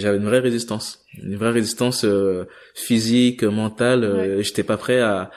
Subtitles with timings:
[0.00, 4.04] j'avais une vraie résistance, une vraie résistance euh, physique, mentale.
[4.04, 5.30] Euh, J'étais pas prêt à,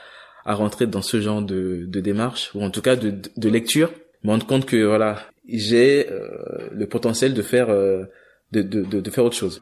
[0.46, 3.92] à rentrer dans ce genre de, de démarche ou en tout cas de, de lecture.
[4.24, 8.06] Me rendre compte que voilà, j'ai euh, le potentiel de faire euh,
[8.52, 9.62] de, de, de, de faire autre chose.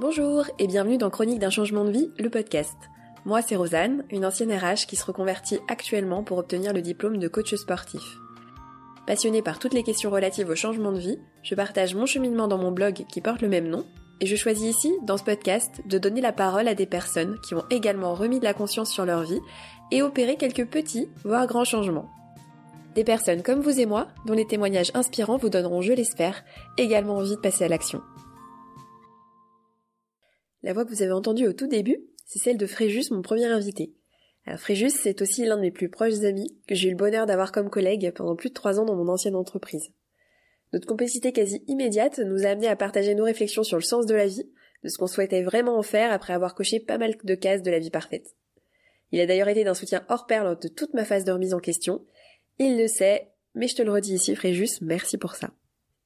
[0.00, 2.74] Bonjour et bienvenue dans Chronique d'un changement de vie, le podcast.
[3.24, 7.28] Moi, c'est Rosanne, une ancienne RH qui se reconvertit actuellement pour obtenir le diplôme de
[7.28, 8.02] coach sportif.
[9.06, 12.56] Passionnée par toutes les questions relatives au changement de vie, je partage mon cheminement dans
[12.56, 13.84] mon blog qui porte le même nom,
[14.20, 17.54] et je choisis ici, dans ce podcast, de donner la parole à des personnes qui
[17.54, 19.40] ont également remis de la conscience sur leur vie
[19.90, 22.08] et opéré quelques petits, voire grands changements.
[22.94, 26.42] Des personnes comme vous et moi, dont les témoignages inspirants vous donneront, je l'espère,
[26.78, 28.00] également envie de passer à l'action.
[30.62, 33.46] La voix que vous avez entendue au tout début, c'est celle de Fréjus, mon premier
[33.46, 33.92] invité.
[34.56, 37.50] Fréjus, c'est aussi l'un de mes plus proches amis que j'ai eu le bonheur d'avoir
[37.50, 39.90] comme collègue pendant plus de trois ans dans mon ancienne entreprise.
[40.74, 44.14] Notre complicité quasi immédiate nous a amené à partager nos réflexions sur le sens de
[44.14, 44.50] la vie,
[44.82, 47.70] de ce qu'on souhaitait vraiment en faire après avoir coché pas mal de cases de
[47.70, 48.34] la vie parfaite.
[49.12, 51.54] Il a d'ailleurs été d'un soutien hors pair lors de toute ma phase de remise
[51.54, 52.04] en question.
[52.58, 55.50] Il le sait, mais je te le redis ici Fréjus, merci pour ça.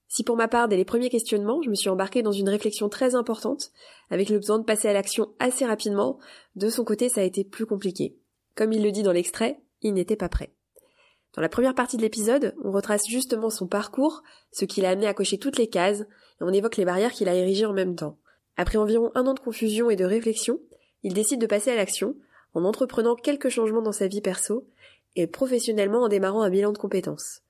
[0.06, 2.88] Si pour ma part, dès les premiers questionnements, je me suis embarquée dans une réflexion
[2.88, 3.72] très importante,
[4.10, 6.18] avec le besoin de passer à l'action assez rapidement,
[6.56, 8.17] de son côté ça a été plus compliqué.
[8.58, 10.50] Comme il le dit dans l'extrait, il n'était pas prêt.
[11.36, 15.06] Dans la première partie de l'épisode, on retrace justement son parcours, ce qui l'a amené
[15.06, 17.94] à cocher toutes les cases, et on évoque les barrières qu'il a érigées en même
[17.94, 18.18] temps.
[18.56, 20.58] Après environ un an de confusion et de réflexion,
[21.04, 22.16] il décide de passer à l'action,
[22.52, 24.66] en entreprenant quelques changements dans sa vie perso,
[25.14, 27.42] et professionnellement en démarrant un bilan de compétences.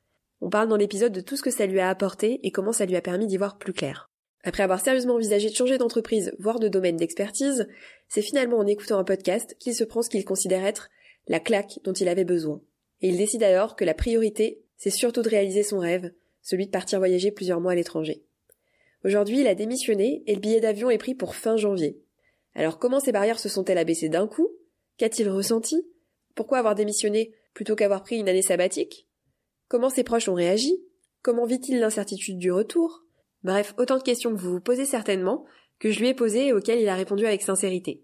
[0.42, 2.84] On parle dans l'épisode de tout ce que ça lui a apporté et comment ça
[2.84, 4.10] lui a permis d'y voir plus clair.
[4.44, 7.66] Après avoir sérieusement envisagé de changer d'entreprise, voire de domaine d'expertise,
[8.08, 10.90] c'est finalement en écoutant un podcast qu'il se prend ce qu'il considère être
[11.28, 12.60] la claque dont il avait besoin.
[13.00, 16.12] Et il décide alors que la priorité, c'est surtout de réaliser son rêve,
[16.42, 18.24] celui de partir voyager plusieurs mois à l'étranger.
[19.04, 22.00] Aujourd'hui, il a démissionné et le billet d'avion est pris pour fin janvier.
[22.54, 24.48] Alors comment ces barrières se sont-elles abaissées d'un coup?
[24.96, 25.86] Qu'a-t-il ressenti?
[26.34, 29.06] Pourquoi avoir démissionné plutôt qu'avoir pris une année sabbatique?
[29.68, 30.82] Comment ses proches ont réagi?
[31.22, 33.04] Comment vit-il l'incertitude du retour?
[33.44, 35.44] Bref, autant de questions que vous vous posez certainement,
[35.78, 38.02] que je lui ai posées et auxquelles il a répondu avec sincérité.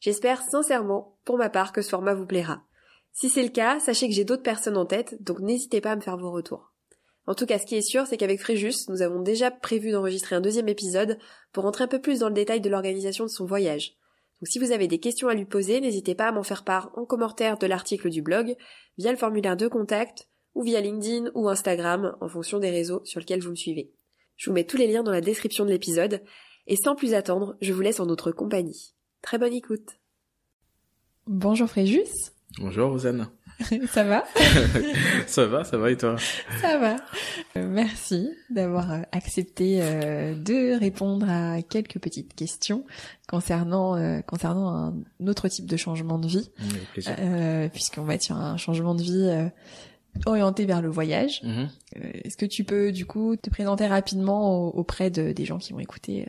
[0.00, 2.62] J'espère sincèrement, pour ma part, que ce format vous plaira.
[3.12, 5.96] Si c'est le cas, sachez que j'ai d'autres personnes en tête, donc n'hésitez pas à
[5.96, 6.72] me faire vos retours.
[7.26, 10.36] En tout cas, ce qui est sûr, c'est qu'avec Fréjus, nous avons déjà prévu d'enregistrer
[10.36, 11.18] un deuxième épisode
[11.52, 13.96] pour rentrer un peu plus dans le détail de l'organisation de son voyage.
[14.40, 16.90] Donc si vous avez des questions à lui poser, n'hésitez pas à m'en faire part
[16.94, 18.56] en commentaire de l'article du blog,
[18.96, 23.20] via le formulaire de contact, ou via LinkedIn ou Instagram, en fonction des réseaux sur
[23.20, 23.92] lesquels vous me suivez.
[24.36, 26.22] Je vous mets tous les liens dans la description de l'épisode,
[26.66, 28.94] et sans plus attendre, je vous laisse en notre compagnie.
[29.28, 29.98] Très bonne écoute.
[31.26, 32.32] Bonjour Fréjus.
[32.60, 33.28] Bonjour Rosanne.
[33.90, 34.24] ça va
[35.26, 36.16] Ça va, ça va et toi?
[36.62, 36.96] Ça va.
[37.58, 42.86] Euh, merci d'avoir euh, accepté euh, de répondre à quelques petites questions
[43.28, 46.50] concernant concernant un autre type de changement de vie,
[47.74, 49.50] puisqu'on va être sur un changement de vie
[50.24, 51.42] orienté vers le voyage.
[51.42, 51.68] Mhm.
[52.24, 55.80] Est-ce que tu peux du coup te présenter rapidement auprès de, des gens qui vont
[55.80, 56.26] écouter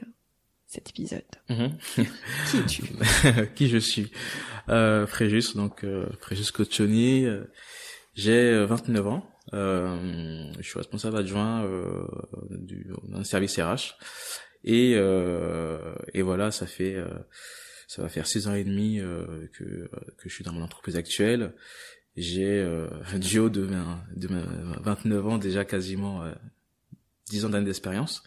[0.70, 1.24] cet épisode.
[1.50, 1.78] Mhm.
[2.50, 2.84] Qui es-tu
[3.56, 4.12] Qui je suis?
[4.70, 7.26] Euh, Fréjus, donc euh, Fréjus Cochoni.
[7.26, 7.44] Euh,
[8.14, 9.30] j'ai 29 euh, ans.
[9.54, 12.06] Euh, je suis responsable adjoint euh,
[12.52, 13.96] du d'un service RH.
[14.64, 16.98] Et, et voilà, ça fait
[17.88, 19.00] ça va faire six ans et demi
[19.54, 21.54] que que je suis dans mon entreprise actuelle.
[22.18, 22.68] J'ai
[23.16, 23.66] du haut de,
[24.18, 24.28] de
[24.82, 26.30] 29 ans déjà quasiment
[27.30, 28.22] 10 ans d'années d'expérience.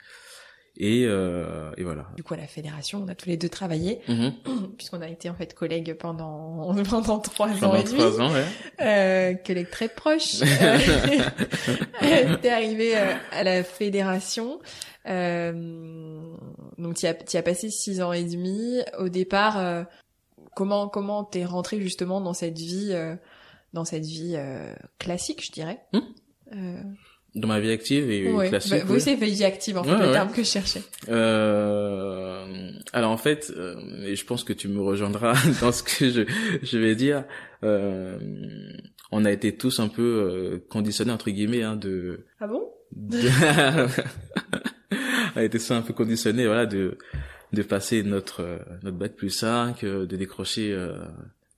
[0.79, 2.07] Et, euh, et voilà.
[2.17, 4.33] Du coup, à la fédération, on a tous les deux travaillé, mm-hmm.
[4.77, 7.99] puisqu'on a été en fait collègues pendant pendant trois ans et demi.
[7.99, 8.45] Trois ans, ouais.
[8.81, 10.39] Euh, collègues très proches.
[12.01, 14.61] T'es arrivé euh, à la fédération.
[15.09, 16.23] Euh,
[16.79, 18.81] donc, tu as, as passé six ans et demi.
[18.99, 19.85] Au départ, euh,
[20.55, 23.15] comment comment t'es rentré justement dans cette vie, euh,
[23.73, 24.37] dans cette vie
[24.99, 25.81] classique, je dirais?
[25.93, 26.95] Mm
[27.35, 28.73] dans ma vie active et classique.
[28.73, 30.83] Bah, oui, c'est vie active en fait le terme que je cherchais.
[31.09, 33.75] Euh, alors en fait, euh,
[34.05, 36.23] et je pense que tu me rejoindras dans ce que je,
[36.63, 37.25] je vais dire.
[37.65, 38.19] Euh,
[39.11, 42.27] on a été tous un peu euh, conditionnés entre guillemets hein, de.
[42.41, 42.69] Ah bon?
[45.35, 46.99] On a été tous un peu conditionnés voilà de
[47.55, 50.77] de passer notre notre bac plus 5, de décrocher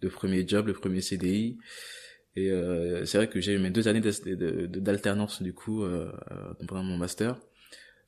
[0.00, 1.58] le premier job, le premier CDI.
[2.36, 6.54] Et euh, c'est vrai que j'ai eu mes deux années d'alternance du coup euh, euh,
[6.66, 7.36] pendant mon master.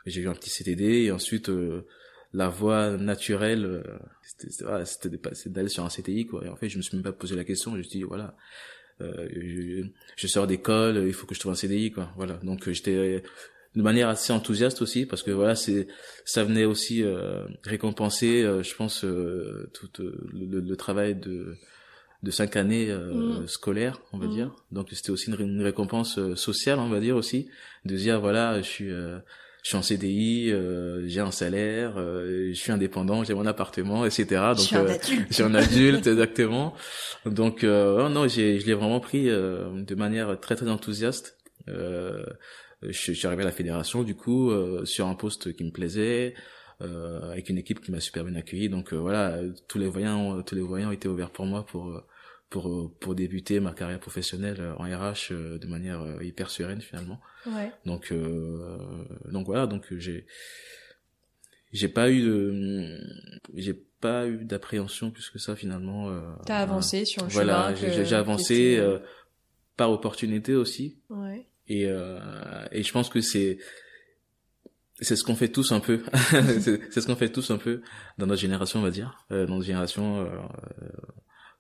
[0.04, 1.86] J'ai eu un petit CDD et ensuite euh,
[2.32, 6.44] la voie naturelle, euh, c'était d'aller sur un CTI quoi.
[6.44, 7.72] Et en fait, je me suis même pas posé la question.
[7.72, 8.36] Je me suis dit voilà,
[9.00, 9.84] je,
[10.16, 12.12] je, sors d'école, il faut que je trouve un CDI quoi.
[12.16, 12.34] Voilà.
[12.42, 13.22] Donc j'étais
[13.76, 15.86] de manière assez enthousiaste aussi parce que voilà c'est
[16.24, 21.56] ça venait aussi euh, récompenser euh, je pense euh, tout le, le, travail de
[22.22, 23.46] de cinq années mm.
[23.46, 24.30] scolaires on va mm.
[24.30, 27.48] dire donc c'était aussi une, une, récompense sociale on va dire aussi
[27.84, 30.52] de dire voilà je suis je suis en CDI,
[31.06, 34.26] j'ai un salaire, je suis indépendant, j'ai mon appartement, etc.
[34.54, 35.26] Donc, je suis un adulte.
[35.28, 36.72] je suis un adulte, exactement.
[37.24, 41.36] Donc, oh non, j'ai, je l'ai vraiment pris de manière très très enthousiaste.
[41.68, 42.24] Euh,
[42.82, 45.70] je, je, suis arrivé à la fédération du coup euh, sur un poste qui me
[45.70, 46.34] plaisait.
[46.82, 48.68] Euh, avec une équipe qui m'a super bien accueilli.
[48.68, 52.02] Donc euh, voilà tous les voyants tous les voyants étaient ouverts pour moi pour
[52.50, 57.18] pour pour débuter ma carrière professionnelle en RH de manière hyper sereine finalement.
[57.46, 57.72] Ouais.
[57.86, 58.12] donc
[59.32, 60.26] donc voilà donc j'ai
[61.72, 63.00] j'ai pas eu de
[63.54, 68.14] j'ai pas eu d'appréhension plus que ça finalement euh, t'as avancé sur le voilà j'ai
[68.14, 68.78] avancé
[69.76, 70.98] par opportunité aussi.
[71.10, 71.46] Ouais.
[71.68, 72.18] Et, euh,
[72.70, 73.58] et je pense que c'est
[75.00, 76.02] c'est ce qu'on fait tous un peu.
[76.30, 77.82] c'est ce qu'on fait tous un peu
[78.18, 79.24] dans notre génération, on va dire.
[79.30, 80.28] Euh, dans notre génération, euh,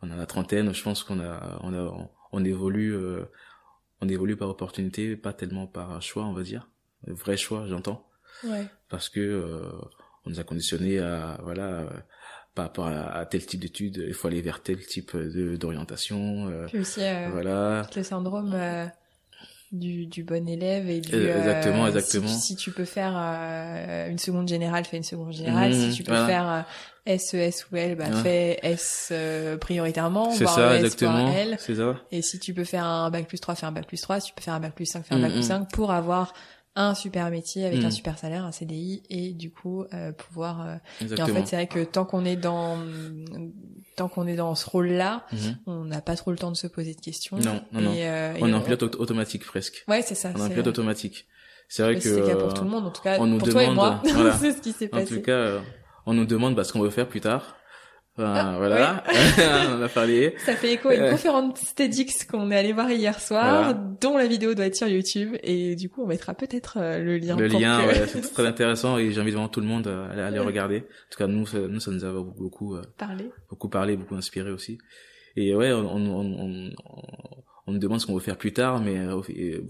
[0.02, 0.72] on a la trentaine.
[0.72, 3.24] Je pense qu'on a, on a, on évolue, euh,
[4.00, 6.70] on évolue par opportunité, pas tellement par choix, on va dire.
[7.06, 8.08] Vrai choix, j'entends.
[8.44, 8.66] Ouais.
[8.88, 9.70] Parce que euh,
[10.24, 11.88] on nous a conditionné à, voilà,
[12.54, 16.66] par rapport à, tel type d'études, il faut aller vers tel type d'orientation.
[16.68, 17.00] Puis aussi,
[17.30, 17.86] voilà.
[17.94, 18.54] Le syndrome
[19.72, 22.28] du, du bon élève et du euh, exactement exactement.
[22.28, 25.74] si, si, tu peux faire euh, une seconde générale fais une seconde générale.
[25.74, 26.64] Si mmh, tu peux faire
[27.08, 29.12] euh, SES ou L bah fais S
[29.60, 31.32] prioritairement c'est ça exactement.
[31.58, 31.96] C'est ça.
[32.12, 34.28] Et si tu peux faire un bac plus 3 fais un bac plus 3 si
[34.28, 35.66] tu peux faire un bac plus 5 fais un bac plus 5 mmh, mmh.
[35.72, 36.32] pour avoir
[36.76, 40.78] un super métier avec un super salaire, un CDI et du coup euh, pouvoir.
[41.00, 42.78] et en fait, c'est vrai que tant qu'on est dans
[43.96, 45.58] tant qu'on est dans ce rôle-là, mhm.
[45.66, 47.38] on n'a pas trop le temps de se poser de questions.
[47.38, 47.94] Non, non, non.
[47.96, 49.84] Euh, on est en pilote automatique presque.
[49.88, 50.30] Ouais, c'est ça.
[50.36, 51.26] On est en pilote automatique.
[51.68, 52.00] C'est vrai que.
[52.00, 53.16] C'est le cas pour tout le monde, en tout cas.
[53.18, 54.36] On nous pour demande, toi et moi, voilà.
[54.38, 55.14] c'est ce qui s'est passé.
[55.14, 55.60] En tout cas, euh,
[56.04, 57.56] on nous demande bah, ce qu'on veut faire plus tard.
[58.18, 59.04] Ah, voilà,
[59.78, 60.34] on a parlé.
[60.38, 61.10] Ça fait écho à une euh.
[61.10, 65.36] conférence TEDx qu'on est allé voir hier soir, dont la vidéo doit être sur YouTube,
[65.42, 67.36] et du coup on mettra peut-être le lien.
[67.36, 70.78] Le lien, ouais, c'est très intéressant et j'invite vraiment tout le monde à aller, regarder.
[70.78, 74.50] En tout cas, nous, ça, nous, ça nous a beaucoup, parlé, beaucoup parlé, beaucoup inspiré
[74.50, 74.78] aussi.
[75.36, 76.70] Et ouais, on, on, on,
[77.66, 78.98] on nous demande ce qu'on veut faire plus tard, mais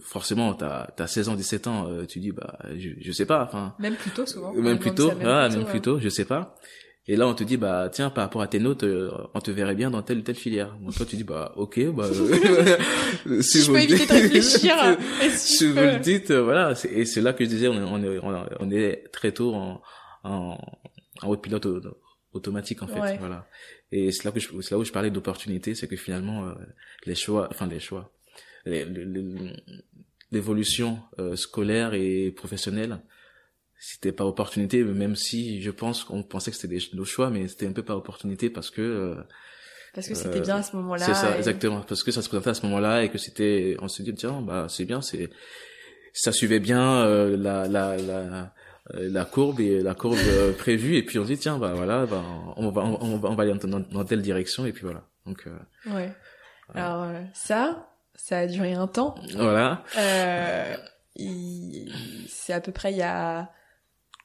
[0.00, 3.74] forcément, t'as as 16 ans, 17 ans, tu dis bah je, je sais pas, enfin.
[3.80, 4.52] Même plus tôt souvent.
[4.52, 6.54] Même plus tôt, ah, même plus tôt, je sais pas.
[7.08, 9.52] Et là, on te dit, bah, tiens, par rapport à tes notes, euh, on te
[9.52, 10.76] verrait bien dans telle ou telle filière.
[10.80, 12.08] Donc toi, tu dis, bah, ok, bah,
[13.40, 14.74] si je vous peux éviter de réfléchir.
[15.30, 16.74] si, vous le dites, euh, voilà.
[16.90, 18.18] Et c'est là que je disais, on est, on est,
[18.58, 19.80] on est très tôt en,
[20.24, 20.58] en,
[21.22, 21.68] en haute pilote
[22.32, 23.18] automatique, en fait.
[23.18, 23.46] Voilà.
[23.92, 26.54] Et c'est là que je, c'est là où je parlais d'opportunité, c'est que finalement, euh,
[27.04, 28.12] les choix, enfin, les choix,
[30.32, 30.98] l'évolution
[31.36, 32.98] scolaire et professionnelle,
[33.78, 37.66] c'était par opportunité même si je pense qu'on pensait que c'était nos choix mais c'était
[37.66, 39.14] un peu par opportunité parce que euh,
[39.94, 41.80] parce que c'était bien à ce moment-là c'est ça exactement.
[41.80, 44.40] Parce que ça se présentait à ce moment-là et que c'était on se dit tiens
[44.42, 45.30] bah c'est bien c'est
[46.12, 48.52] ça suivait bien euh, la la la
[48.94, 50.18] euh, la courbe et la courbe
[50.58, 52.22] prévue et puis on se dit tiens bah voilà bah
[52.56, 55.02] on va on va on va aller dans, dans telle direction et puis voilà.
[55.24, 55.48] Donc
[55.86, 56.12] ouais.
[56.74, 59.14] alors ça ça a duré un temps.
[59.34, 59.82] Voilà.
[61.16, 63.50] C'est à peu près il y a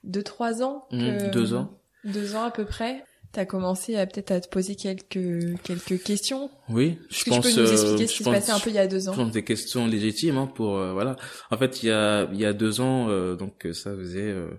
[0.03, 1.79] deux trois ans mmh, que, deux ans.
[2.03, 3.03] deux ans à peu près.
[3.31, 6.51] T'as commencé à peut-être à te poser quelques quelques questions.
[6.67, 8.79] Oui je pense tu peux nous expliquer ce qui se passait un peu il y
[8.79, 11.15] a deux ans je pense des questions légitimes hein, pour euh, voilà.
[11.49, 14.49] En fait il y a il y a deux ans euh, donc ça faisait euh,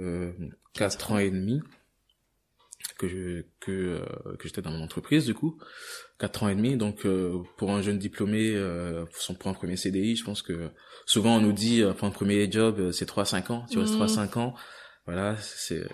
[0.00, 0.32] euh,
[0.74, 1.62] quatre ans et demi
[2.98, 4.02] que je que
[4.38, 5.58] que j'étais dans mon entreprise du coup
[6.18, 7.06] quatre ans et demi donc
[7.56, 8.54] pour un jeune diplômé
[9.12, 10.70] pour son pour un premier CDI je pense que
[11.06, 13.78] souvent on nous dit euh, pour un premier job euh, c'est 3 5 ans, tu
[13.78, 14.54] restes 3 5 ans.
[15.06, 15.84] Voilà, c'est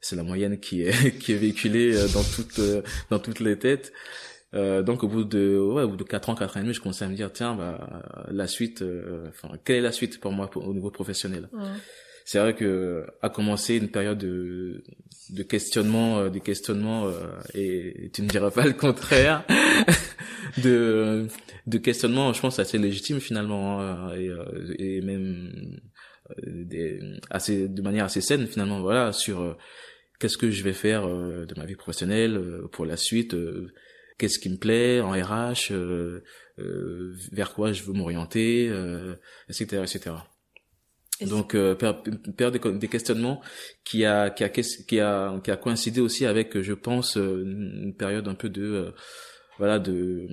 [0.00, 2.60] c'est la moyenne qui est qui est véhiculée euh, dans toutes
[3.10, 3.92] dans toutes les têtes.
[4.54, 6.74] Euh, donc au bout de ouais, au bout de 4 ans, 4 ans et demi,
[6.74, 8.82] je commençais à me dire tiens bah la suite
[9.28, 11.48] enfin quelle est la suite pour moi au niveau professionnel?
[12.24, 14.82] C'est vrai que a commencé une période de
[15.30, 17.10] de questionnement de questionnement
[17.54, 19.44] et tu ne diras pas le contraire
[20.62, 21.26] de
[21.66, 25.78] de questionnement, je pense, assez légitime finalement hein, et, euh, et même
[26.30, 27.00] euh, des,
[27.30, 28.80] assez de manière assez saine finalement.
[28.80, 29.56] Voilà sur euh,
[30.18, 32.40] qu'est-ce que je vais faire de ma vie professionnelle
[32.72, 33.36] pour la suite.
[34.18, 35.72] Qu'est-ce qui me plaît en RH,
[37.32, 38.66] vers quoi je veux m'orienter,
[39.48, 40.12] etc., etc.
[41.28, 43.40] Donc euh, période des questionnements
[43.84, 48.28] qui a qui a qui a qui a coïncidé aussi avec je pense une période
[48.28, 48.94] un peu de
[49.58, 50.28] voilà de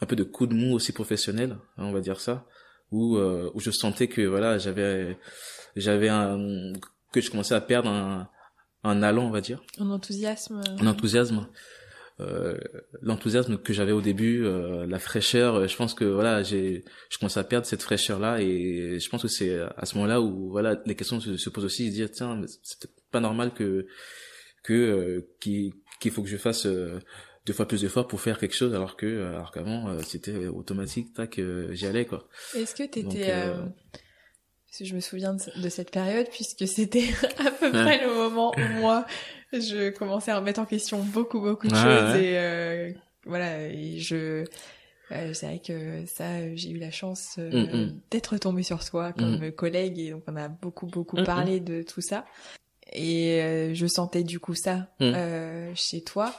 [0.00, 2.46] un peu de coup de mou aussi professionnel hein, on va dire ça
[2.90, 5.18] où où je sentais que voilà j'avais
[5.76, 6.72] j'avais un
[7.12, 8.28] que je commençais à perdre un
[8.82, 9.62] un allant on va dire.
[9.78, 11.46] Un enthousiasme un enthousiasme
[12.20, 12.56] euh,
[13.02, 15.56] l'enthousiasme que j'avais au début, euh, la fraîcheur.
[15.56, 19.08] Euh, je pense que voilà, j'ai, je commence à perdre cette fraîcheur là, et je
[19.08, 21.94] pense que c'est à ce moment-là où voilà, les questions se, se posent aussi, se
[21.94, 23.86] dire tiens, c'est pas normal que
[24.62, 28.96] que qu'il faut que je fasse deux fois plus d'efforts pour faire quelque chose, alors
[28.96, 31.40] que alors qu'avant c'était automatique, tac,
[31.70, 32.28] j'y allais quoi.
[32.54, 33.32] Est-ce que t'étais
[34.80, 39.06] je me souviens de, cette période puisque c'était à peu près le moment où moi
[39.60, 42.92] je commençais à remettre en question beaucoup beaucoup de choses et euh,
[43.24, 44.44] voilà et je
[45.12, 48.00] euh, c'est vrai que ça j'ai eu la chance euh, mm, mm.
[48.10, 49.52] d'être tombée sur soi comme mm.
[49.52, 52.24] collègue et donc on a beaucoup beaucoup parlé de tout ça.
[52.92, 54.88] Et euh, je sentais du coup ça
[55.74, 56.34] chez toi.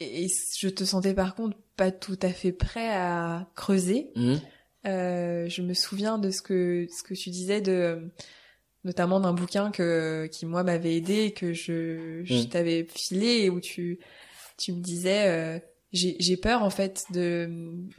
[0.00, 4.10] Et je te sentais par contre pas tout à fait prêt à creuser.
[4.84, 8.10] Je me souviens de ce que ce que tu disais de
[8.84, 12.48] notamment d'un bouquin que qui moi m'avait aidé et que je, je mm.
[12.48, 13.98] t'avais filé où tu
[14.56, 15.58] tu me disais euh,
[15.92, 17.48] j'ai peur en fait de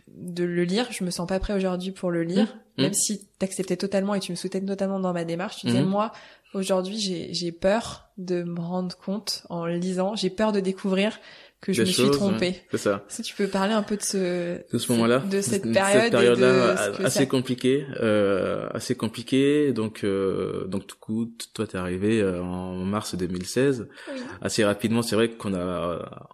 [0.08, 2.84] de le lire je me sens pas prêt aujourd'hui pour le lire mm.
[2.84, 5.90] même si t'acceptais totalement et tu me soutenais totalement dans ma démarche tu disais mm.
[5.90, 6.12] moi
[6.54, 11.20] aujourd'hui j'ai j'ai peur de me rendre compte en lisant j'ai peur de découvrir
[11.62, 12.56] que je me suis trompée.
[12.72, 13.06] c'est ça.
[13.10, 16.12] Si tu peux parler un peu de ce, de ce moment-là, de cette période, cette
[16.12, 16.74] période là
[17.04, 19.74] assez compliquée, euh, assez compliquée.
[19.74, 23.90] Donc, euh, donc du coup, toi t'es arrivé euh, en mars 2016.
[24.14, 24.20] Oui.
[24.42, 26.32] Assez rapidement, c'est vrai qu'on a,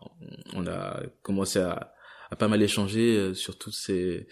[0.54, 1.94] on a commencé à,
[2.30, 4.28] à pas mal échanger euh, sur toutes ces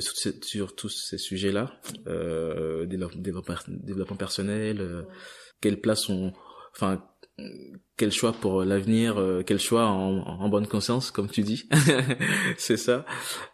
[0.00, 1.72] sur, ces, sur tous ces sujets-là,
[2.06, 5.02] euh, développement, développement personnel, euh,
[5.60, 6.32] quelle place on,
[6.76, 7.02] enfin
[7.96, 11.68] quel choix pour l'avenir, euh, quel choix en, en, bonne conscience, comme tu dis,
[12.56, 13.04] c'est ça.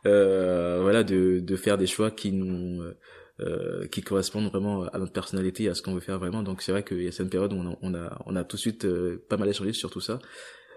[0.06, 2.82] Euh, voilà, de, de faire des choix qui nous
[3.40, 6.44] euh, qui correspondent vraiment à notre personnalité, à ce qu'on veut faire vraiment.
[6.44, 8.44] Donc c'est vrai qu'il y a cette période où on a on a, on a
[8.44, 10.20] tout de suite euh, pas mal échangé sur tout ça.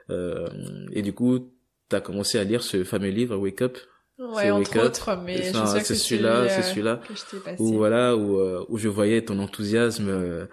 [0.09, 0.47] Euh,
[0.91, 1.53] et du coup,
[1.87, 3.77] tu as commencé à lire ce fameux livre Wake Up.
[4.17, 6.99] Ouais, entre autres, mais c'est celui-là, c'est celui-là
[7.59, 10.47] où voilà où où je voyais ton enthousiasme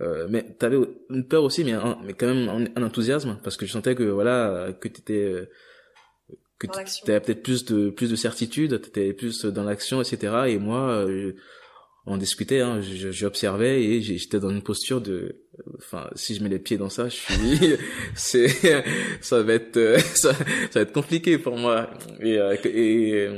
[0.00, 0.78] euh, mais t'avais
[1.10, 4.72] une peur aussi, mais, mais quand même un, enthousiasme parce que je sentais que voilà
[4.80, 5.50] que t'étais euh,
[6.58, 10.44] que t'avais peut-être plus de plus de certitude, t'étais plus dans l'action, etc.
[10.46, 11.34] Et moi, euh,
[12.06, 15.42] on discutait, hein, j'observais et j'étais dans une posture de,
[15.76, 17.76] enfin, si je mets les pieds dans ça, je suis,
[18.14, 18.48] c'est,
[19.20, 20.44] ça va être, ça, ça,
[20.74, 21.90] va être compliqué pour moi.
[22.20, 23.28] Et, et,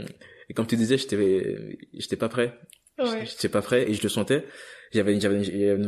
[0.48, 2.56] et comme tu disais, j'étais, j'étais pas prêt.
[2.96, 3.26] Ouais.
[3.26, 4.44] J'étais pas prêt et je le sentais
[4.94, 5.42] j'avais j'avais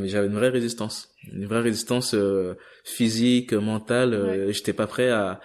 [0.08, 1.14] j'avais une vraie résistance.
[1.32, 5.40] Une vraie résistance euh, physique mentale euh, j'étais pas prêt à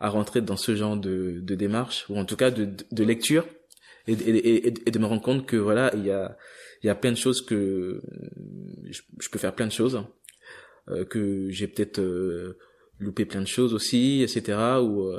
[0.00, 3.46] à rentrer dans ce genre de de démarche ou en tout cas de de lecture
[4.06, 6.36] et, et, et, de me rendre compte que voilà il y a
[6.82, 8.02] il y a plein de choses que
[8.90, 10.02] je, peux faire plein de choses
[10.88, 12.58] euh, que j'ai peut-être euh,
[12.98, 15.10] loupé plein de choses aussi etc ou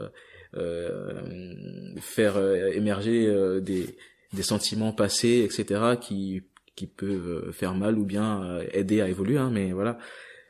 [2.00, 2.38] faire
[2.74, 3.98] émerger des
[4.34, 6.44] des sentiments passés etc qui
[6.76, 7.06] qui peut
[7.48, 9.98] euh, faire mal ou bien euh, aider à évoluer hein, mais voilà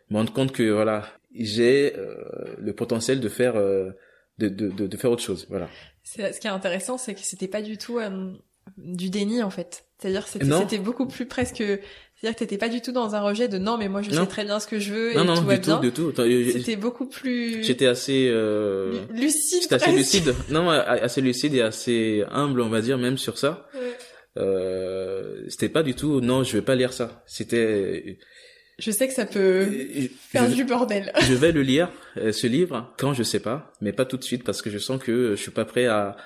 [0.10, 2.16] me rendre compte que voilà j'ai euh,
[2.58, 3.94] le potentiel de faire de,
[4.38, 5.70] de, de, de, faire autre chose voilà
[6.04, 8.00] ce qui est intéressant c'est que c'était pas du tout
[8.78, 12.82] du déni en fait c'est-à-dire c'était c'était beaucoup plus presque c'est-à-dire que t'étais pas du
[12.82, 14.94] tout dans un rejet de non mais moi je sais très bien ce que je
[14.94, 15.78] veux et non, tout non, va du bien.
[15.78, 16.14] Tout, du tout.
[16.16, 17.62] C'était beaucoup plus.
[17.64, 19.06] J'étais assez euh...
[19.12, 19.62] lucide.
[19.62, 20.34] J'étais assez lucide.
[20.50, 23.68] Non, assez lucide et assez humble, on va dire même sur ça.
[23.76, 23.96] Ouais
[24.38, 27.24] euh, c'était pas du tout non je vais pas lire ça.
[27.26, 28.18] C'était
[28.78, 29.68] je sais que ça peut
[30.32, 31.12] faire du bordel.
[31.22, 34.24] je vais le lire euh, ce livre quand je sais pas mais pas tout de
[34.24, 36.18] suite parce que je sens que je suis pas prêt à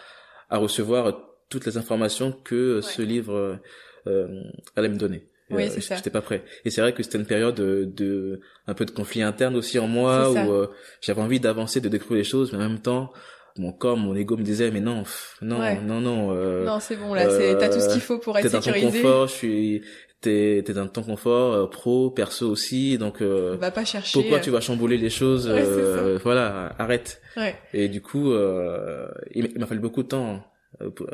[0.50, 3.60] à recevoir toutes les informations que ce livre
[4.08, 4.44] euh,
[4.76, 5.28] allait me donner.
[5.50, 5.96] Oui, euh, c'est ça.
[5.96, 6.44] J'étais pas prêt.
[6.66, 9.80] Et c'est vrai que c'était une période de, de, un peu de conflit interne aussi
[9.80, 10.68] en moi où euh,
[11.02, 13.12] j'avais envie d'avancer, de découvrir les choses, mais en même temps,
[13.58, 15.04] mon corps, mon ego me disait mais non,
[15.42, 16.36] non, non, non.
[16.36, 18.72] Euh, non, c'est bon là, c'est t'as tout ce qu'il faut pour être sécurisé.
[18.72, 19.82] T'es dans ton confort, je suis,
[20.22, 23.22] t'es t'es dans ton confort, euh, pro, perso aussi, donc.
[23.22, 24.20] Euh, va pas chercher.
[24.20, 27.22] Pourquoi tu vas chambouler les choses euh, Voilà, arrête.
[27.38, 27.56] Ouais.
[27.74, 28.34] Et du coup,
[29.34, 30.44] il m'a fallu beaucoup de temps
[30.96, 31.08] pour,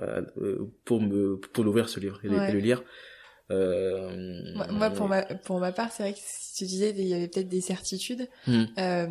[0.84, 2.84] pour me pour l'ouvrir ce livre et, le lire.
[3.52, 7.14] Euh, moi, pour ma pour ma part, c'est vrai que si tu disais il y
[7.14, 8.28] avait peut-être des certitudes.
[8.48, 8.64] Hmm.
[8.80, 9.08] Euh,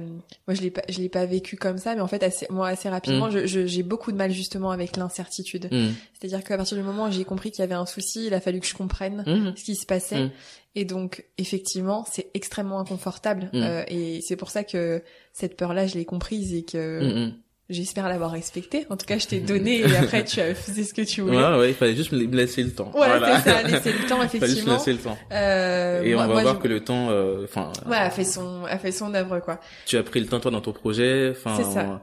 [0.49, 2.69] moi, je l'ai pas je l'ai pas vécu comme ça, mais en fait, assez, moi
[2.69, 3.47] assez rapidement, hmm.
[3.47, 5.69] je, j'ai beaucoup de mal justement avec l'incertitude.
[5.71, 5.91] Hmm.
[6.19, 8.41] C'est-à-dire qu'à partir du moment où j'ai compris qu'il y avait un souci, il a
[8.41, 9.25] fallu que je comprenne
[9.57, 10.31] ce qui se passait.
[10.77, 13.49] Et donc, effectivement, c'est extrêmement inconfortable.
[13.55, 17.31] Euh, et c'est pour ça que cette peur-là, je l'ai comprise et que
[17.71, 18.87] J'espère l'avoir respecté.
[18.91, 21.39] En tout cas, je t'ai donné et après tu as fait ce que tu voulais.
[21.39, 22.91] Ouais, ouais, il fallait juste me laisser le temps.
[22.95, 23.41] Ouais, voilà.
[23.41, 24.35] c'est ça, laisser le temps, effectivement.
[24.35, 25.19] Il fallait juste me laisser le temps.
[25.33, 27.73] Euh, et on va voir que le temps, euh, enfin.
[27.87, 29.61] ouais, a fait son, a fait son œuvre, quoi.
[29.87, 31.31] Tu as pris le temps, toi, dans ton projet.
[31.31, 31.57] Enfin.
[31.57, 32.03] C'est ça.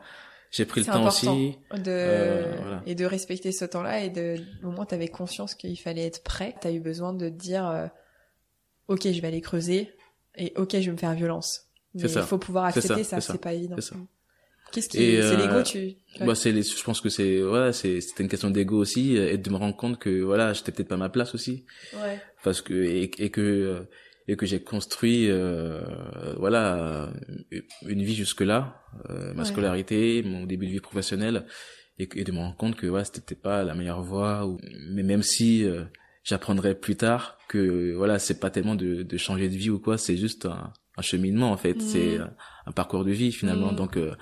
[0.51, 1.57] J'ai pris le temps aussi.
[1.71, 2.83] De, euh, voilà.
[2.85, 6.55] et de respecter ce temps-là et de, au moins, t'avais conscience qu'il fallait être prêt.
[6.59, 7.87] T'as eu besoin de te dire, euh,
[8.89, 9.93] ok, je vais aller creuser
[10.35, 11.69] et ok, je vais me faire violence.
[11.93, 13.75] Mais il faut pouvoir accepter ça, c'est pas évident.
[13.77, 13.95] C'est ça.
[14.71, 18.23] Qu'est-ce qui c'est l'ego euh, tu bah c'est je pense que c'est voilà c'est c'était
[18.23, 20.99] une question d'ego aussi et de me rendre compte que voilà j'étais peut-être pas à
[20.99, 22.19] ma place aussi ouais.
[22.43, 23.85] parce que et, et que
[24.27, 25.81] et que j'ai construit euh,
[26.37, 27.11] voilà
[27.85, 31.45] une vie jusque là euh, ma scolarité mon début de vie professionnelle
[31.97, 34.59] et, et de me rendre compte que voilà c'était pas la meilleure voie ou,
[34.89, 35.83] mais même si euh,
[36.23, 39.97] j'apprendrai plus tard que voilà c'est pas tellement de, de changer de vie ou quoi
[39.97, 41.81] c'est juste un, un cheminement en fait mmh.
[41.81, 42.17] c'est
[42.65, 43.75] un parcours de vie finalement mmh.
[43.75, 44.13] donc euh,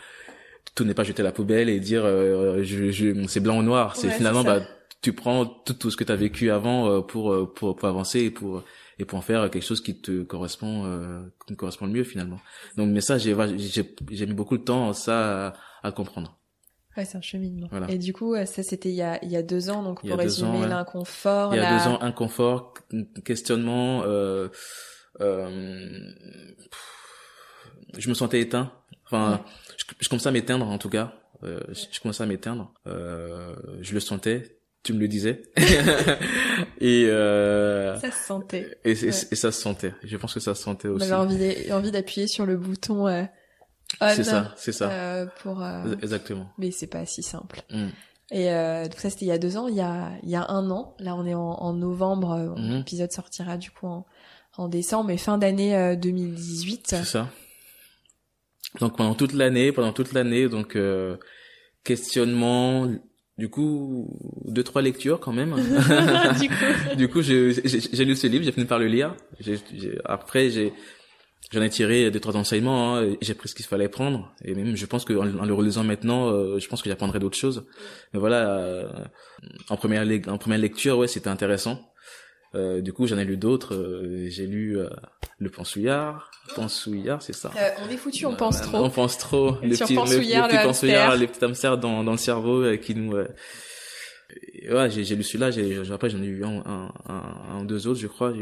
[0.80, 3.64] tout n'est pas jeter à la poubelle et dire euh, je, je c'est blanc ou
[3.64, 4.62] noir c'est finalement bah
[5.02, 7.90] tu prends tout, tout ce que tu as vécu avant euh, pour, euh, pour pour
[7.90, 8.64] avancer et pour
[8.98, 12.06] et pour en faire quelque chose qui te correspond euh, qui te correspond le mieux
[12.06, 12.40] finalement
[12.78, 13.36] donc mais ça j'ai
[13.68, 16.38] j'ai mis beaucoup de temps ça à, à comprendre
[16.98, 17.68] Ouais, c'est un cheminement.
[17.70, 17.90] Voilà.
[17.92, 20.18] Et du coup, ça c'était il y a il y a deux ans, donc pour
[20.18, 21.54] résumer l'inconfort.
[21.54, 22.74] Il y a deux ans, inconfort,
[23.24, 24.02] questionnement.
[24.06, 24.50] Euh,
[25.22, 26.12] euh,
[27.98, 28.74] je me sentais éteint.
[29.12, 29.44] Enfin,
[29.78, 31.14] je, je commençais à m'éteindre en tout cas.
[31.44, 32.74] Euh, je, commençais à m'éteindre.
[32.88, 34.60] Euh, je le sentais.
[34.84, 35.42] Tu me le disais.
[36.80, 38.78] et euh, ça se sentait.
[38.86, 39.94] Et, et, ça se sentait.
[40.04, 41.12] Je pense que ça se sentait aussi.
[41.12, 43.08] On envie, envie d'appuyer sur le bouton.
[43.08, 43.24] Euh,
[44.16, 44.90] c'est ça, c'est ça.
[44.90, 45.64] Euh, pour.
[45.64, 46.50] Euh, Exactement.
[46.58, 47.62] Mais c'est pas si simple.
[47.70, 47.88] Mm.
[48.32, 49.68] Et euh, donc ça c'était il y a deux ans.
[49.68, 50.96] Il y a il y a un an.
[51.00, 52.32] Là on est en, en novembre.
[52.32, 52.78] Euh, mm-hmm.
[52.78, 54.06] L'épisode sortira du coup en,
[54.58, 56.88] en décembre, mais fin d'année 2018.
[56.88, 57.30] C'est ça.
[58.80, 61.18] Donc pendant toute l'année, pendant toute l'année, donc euh,
[61.84, 62.88] questionnement,
[63.38, 64.08] du coup
[64.46, 65.56] deux trois lectures quand même.
[66.40, 69.16] du coup, du coup j'ai lu ce livre, j'ai fini par le lire.
[70.06, 70.74] après j'ai
[71.52, 74.76] j'en ai tiré deux trois enseignements, hein, j'ai pris ce qu'il fallait prendre et même
[74.76, 77.66] je pense que en, le relisant maintenant, euh, je pense que j'apprendrai d'autres choses.
[78.14, 78.88] Mais voilà, euh,
[79.70, 81.89] en première en première lecture, ouais, c'était intéressant.
[82.56, 83.76] Euh, du coup, j'en ai lu d'autres.
[83.76, 84.90] Euh, j'ai lu euh,
[85.38, 86.32] Le Pensouillard.
[86.56, 87.52] Pensouillard, c'est ça.
[87.56, 88.78] Euh, on est foutu, on pense trop.
[88.78, 89.58] On pense trop.
[89.62, 93.14] Les petits, Pensouillard, les, petits les petits hamsters dans, dans le cerveau qui nous...
[93.14, 95.52] ouais, j'ai lu celui-là.
[95.52, 98.34] J'ai, après, j'en ai eu un, un, un, un, deux autres, je crois.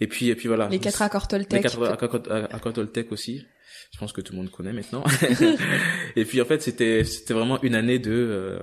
[0.00, 0.68] Et puis, et puis voilà.
[0.68, 1.64] Les quatre accords Toltec.
[1.64, 3.44] Les quatre accords Toltec aussi.
[3.92, 5.02] Je pense que tout le monde connaît maintenant.
[6.16, 8.58] et puis en fait, c'était c'était vraiment une année de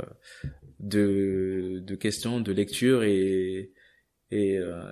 [0.79, 3.73] de de questions, de lecture et
[4.31, 4.91] et, euh,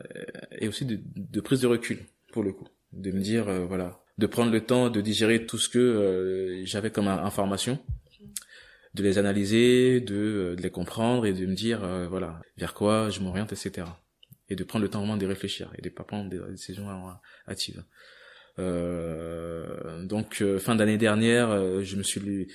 [0.59, 1.99] et aussi de, de, prise de recul
[2.31, 5.57] pour le coup, de me dire euh, voilà, de prendre le temps de digérer tout
[5.57, 7.79] ce que euh, j'avais comme information,
[8.93, 13.19] de les analyser, de, de, les comprendre et de me dire voilà vers quoi je
[13.19, 13.87] m'oriente, etc.
[14.49, 16.87] Et de prendre le temps vraiment de réfléchir et de pas prendre des décisions
[17.47, 17.83] hâtives.
[18.57, 22.47] donc fin d'année dernière, je me suis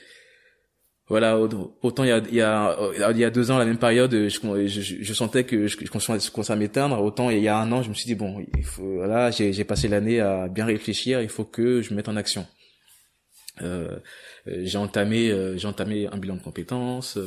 [1.08, 3.78] voilà autant il y a il y a il y a deux ans la même
[3.78, 7.02] période je je, je sentais que je, je commençais à m'éteindre.
[7.02, 9.52] Autant il y a un an je me suis dit bon il faut voilà j'ai
[9.52, 11.20] j'ai passé l'année à bien réfléchir.
[11.20, 12.46] Il faut que je me mette en action.
[13.60, 13.98] Euh,
[14.46, 17.18] j'ai entamé euh, j'ai entamé un bilan de compétences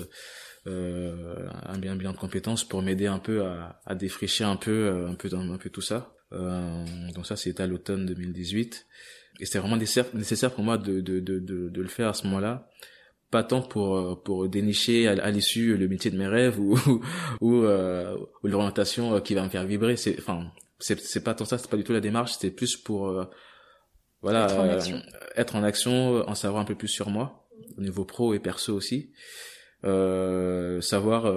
[0.67, 5.09] euh, un, bilan de compétences pour m'aider un peu à, à défricher un peu euh,
[5.09, 6.15] un peu un peu tout ça.
[6.33, 8.87] Euh, donc ça c'était à l'automne 2018
[9.39, 12.67] et c'était vraiment nécessaire pour moi de de de, de le faire à ce moment-là
[13.31, 16.77] pas tant pour euh, pour dénicher à, l'issue le métier de mes rêves ou
[17.41, 19.97] ou, euh, ou l'orientation euh, qui va me faire vibrer.
[19.97, 22.33] C'est enfin c'est c'est pas tant ça c'est pas du tout la démarche.
[22.33, 23.25] C'était plus pour euh,
[24.21, 25.01] voilà être en, action.
[25.35, 28.73] être en action en savoir un peu plus sur moi au niveau pro et perso
[28.73, 29.11] aussi.
[29.83, 31.31] Savoir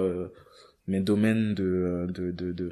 [0.87, 2.71] mes domaines de de, de, de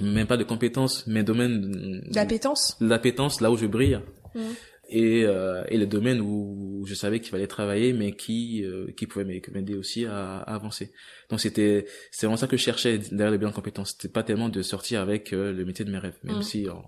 [0.00, 2.76] même pas de compétences mes domaines d'appétence.
[2.80, 4.00] d'appétence là où je brille.
[4.34, 4.40] Mmh
[4.88, 9.06] et, euh, et le domaine où je savais qu'il fallait travailler mais qui euh, qui
[9.06, 10.92] pouvait m'aider aussi à, à, avancer
[11.30, 14.22] donc c'était c'est vraiment ça que je cherchais derrière le bilan de compétences c'était pas
[14.22, 16.42] tellement de sortir avec euh, le métier de mes rêves même mm.
[16.42, 16.82] si on,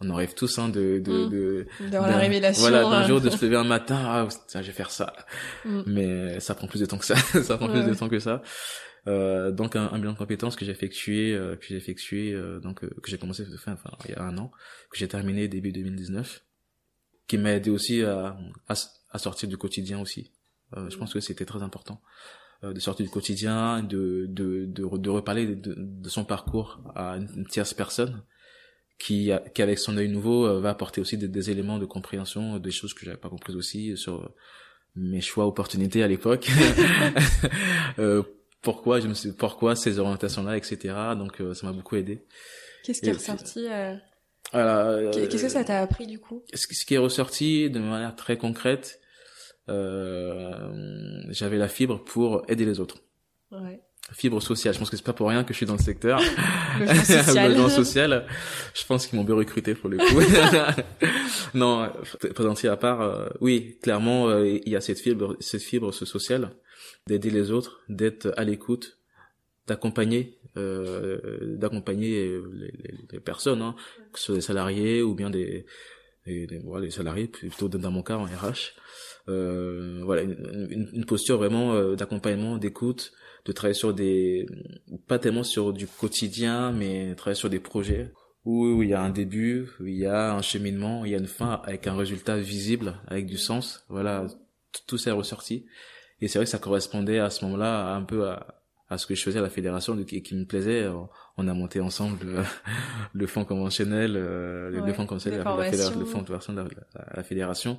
[0.00, 1.30] on, en rêve tous hein, de de mm.
[1.30, 3.06] de d'avoir la révélation voilà d'un hein.
[3.06, 5.14] jour de se lever un matin ah tiens, je vais faire ça
[5.64, 5.82] mm.
[5.86, 8.42] mais ça prend plus de temps que ça ça prend plus de temps que ça
[9.08, 12.58] euh, donc un, un, bilan de compétences que j'ai effectué euh, que j'ai effectué euh,
[12.58, 14.50] donc que j'ai commencé enfin il y a un an
[14.90, 16.42] que j'ai terminé début 2019
[17.26, 18.36] qui m'a aidé aussi à,
[18.68, 18.74] à,
[19.10, 20.32] à, sortir du quotidien aussi.
[20.76, 22.00] Euh, je pense que c'était très important
[22.64, 27.16] euh, de sortir du quotidien, de de de, de reparler de, de, son parcours à
[27.16, 28.22] une tierce personne
[28.98, 32.58] qui qui avec son œil nouveau euh, va apporter aussi des, des, éléments de compréhension
[32.58, 34.34] des choses que j'avais pas comprises aussi sur
[34.94, 36.48] mes choix opportunités à l'époque.
[37.98, 38.22] euh,
[38.62, 40.94] pourquoi je me suis, pourquoi ces orientations-là, etc.
[41.16, 42.24] Donc ça m'a beaucoup aidé.
[42.84, 43.66] Qu'est-ce qui est ressorti
[45.12, 46.42] Qu'est-ce que ça t'a appris du coup?
[46.54, 49.00] Ce qui est ressorti de manière très concrète,
[49.68, 52.98] euh, j'avais la fibre pour aider les autres.
[53.50, 53.80] Ouais.
[54.12, 54.72] Fibre sociale.
[54.72, 56.20] Je pense que c'est pas pour rien que je suis dans le secteur.
[56.80, 57.70] le social.
[57.70, 58.26] social.
[58.74, 61.10] Je pense qu'ils m'ont bien recruté pour le coup.
[61.54, 61.90] non,
[62.34, 66.50] présentiel à part, euh, oui, clairement, euh, il y a cette fibre, cette fibre sociale
[67.08, 68.98] d'aider les autres, d'être à l'écoute,
[69.66, 72.72] d'accompagner, d'accompagner les,
[73.12, 73.76] les, personnes, hein,
[74.12, 75.66] que ce soit des salariés ou bien des,
[76.26, 78.74] des, des, voilà, des salariés, plutôt dans mon cas en RH
[79.28, 83.12] euh, voilà une, une, posture vraiment euh, d'accompagnement, d'écoute,
[83.44, 84.46] de travailler sur des
[85.08, 88.12] pas tellement sur du quotidien, mais travailler sur des projets
[88.44, 91.18] où il y a un début, où il y a un cheminement, il y a
[91.18, 93.84] une fin avec un résultat visible, avec du sens.
[93.88, 94.28] Voilà,
[94.86, 95.66] tout ça est ressorti.
[96.20, 99.14] Et c'est vrai que ça correspondait à ce moment-là un peu à, à ce que
[99.14, 100.86] je faisais à la fédération et qui me plaisait.
[101.36, 102.18] On a monté ensemble
[103.12, 106.64] le, fonds conventionnel, euh, le fonds conventionnel, la, le fonds de version de
[107.14, 107.78] la fédération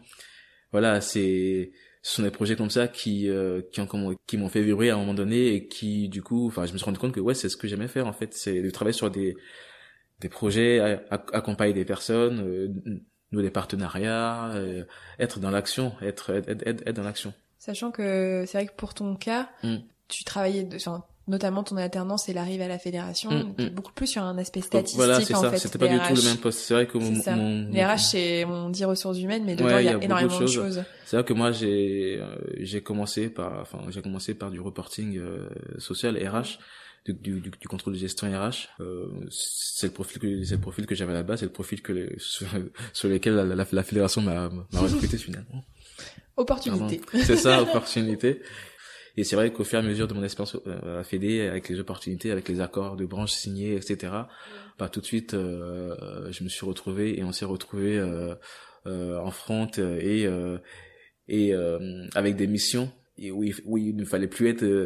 [0.71, 4.61] voilà, c'est ce sont des projets comme ça qui euh, qui ont qui m'ont fait
[4.61, 7.13] vibrer à un moment donné et qui du coup, enfin, je me suis rendu compte
[7.13, 9.35] que ouais, c'est ce que j'aimais faire en fait, c'est de travailler sur des
[10.19, 12.69] des projets, accompagner des personnes, euh,
[13.31, 14.83] nous des partenariats, euh,
[15.19, 17.33] être dans l'action, être être, être, dans l'action.
[17.57, 19.77] Sachant que c'est vrai que pour ton cas, mmh.
[20.07, 23.69] Tu travaillais enfin, notamment ton alternance et l'arrivée à la fédération, mm, mm.
[23.69, 25.55] beaucoup plus sur un aspect statistique voilà, c'est ça.
[25.57, 26.59] C'était pas du tout le même poste.
[26.59, 29.85] C'est vrai que mon, mon, les RH c'est on dit ressources humaines, mais dedans il
[29.85, 30.83] y a, énormément de choses.
[31.05, 35.17] C'est vrai que moi j'ai euh, j'ai commencé par enfin j'ai commencé par du reporting
[35.17, 36.59] euh, social RH.
[37.05, 40.85] Du, du, du, contrôle de gestion RH euh, c'est le profil que c'est le profil
[40.85, 42.47] que j'avais là-bas c'est le profil que les, sur,
[42.91, 45.63] sur lequel la, la, la fédération m'a recruté finalement
[46.35, 48.41] opportunité c'est ça opportunité
[49.17, 51.67] et c'est vrai qu'au fur et à mesure de mon expérience euh, à Fédé, avec
[51.69, 54.13] les opportunités, avec les accords de branche signés, etc.,
[54.77, 58.35] bah, tout de suite, euh, je me suis retrouvé et on s'est retrouvé euh,
[58.85, 60.27] euh, en front et,
[61.27, 61.53] et
[62.15, 64.85] avec des missions et où, il, ne fallait plus être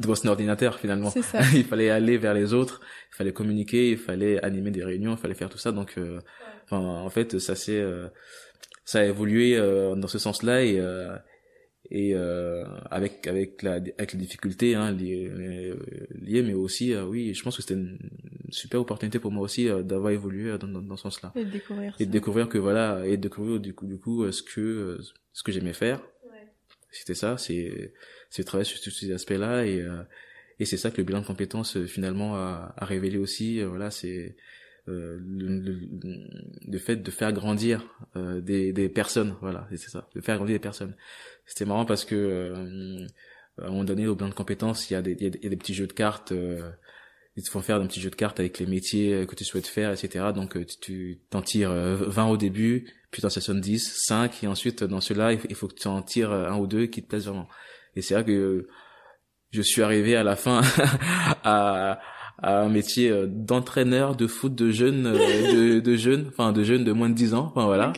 [0.00, 1.10] devant son ordinateur finalement.
[1.10, 1.40] Ça.
[1.54, 2.80] il fallait aller vers les autres,
[3.12, 5.70] il fallait communiquer, il fallait animer des réunions, il fallait faire tout ça.
[5.70, 5.94] Donc,
[6.72, 7.84] en fait, ça s'est
[8.84, 10.82] ça a évolué dans ce sens-là et
[11.90, 15.30] et euh, avec avec la avec les difficultés hein, liées,
[16.10, 17.98] liées mais aussi euh, oui je pense que c'était une
[18.50, 21.44] super opportunité pour moi aussi euh, d'avoir évolué dans, dans, dans ce sens là et
[21.44, 24.42] de découvrir et de découvrir que voilà et de découvrir du coup du coup ce
[24.42, 24.98] que
[25.32, 26.00] ce que j'aimais faire.
[26.24, 26.46] Ouais.
[26.90, 27.94] c'était ça c'est
[28.28, 29.82] c'est travailler sur tous ces aspects là et
[30.60, 34.36] et c'est ça que le bilan de compétences finalement a, a révélé aussi voilà c'est
[34.88, 35.78] le, le,
[36.66, 37.84] le, fait de faire grandir
[38.16, 40.94] des, des personnes voilà c'est ça de faire grandir des personnes.
[41.46, 43.06] C'était marrant parce que euh,
[43.60, 45.50] à un moment donné au bilan de compétences il y a des il y a
[45.50, 46.70] des, petits jeux de cartes euh,
[47.36, 49.66] ils te font faire un petit jeu de cartes avec les métiers que tu souhaites
[49.66, 54.44] faire etc donc euh, tu t'en tires 20 au début puis t'en sélectionnes 10 5
[54.44, 57.08] et ensuite dans ceux-là il faut que tu en tires un ou deux qui te
[57.08, 57.48] plaisent vraiment.
[57.96, 58.68] Et c'est vrai que
[59.50, 60.60] je suis arrivé à la fin
[61.44, 62.00] à
[62.40, 66.92] à un métier d'entraîneur de foot de jeunes de, de jeunes enfin de jeunes de
[66.92, 67.92] moins de 10 ans enfin voilà.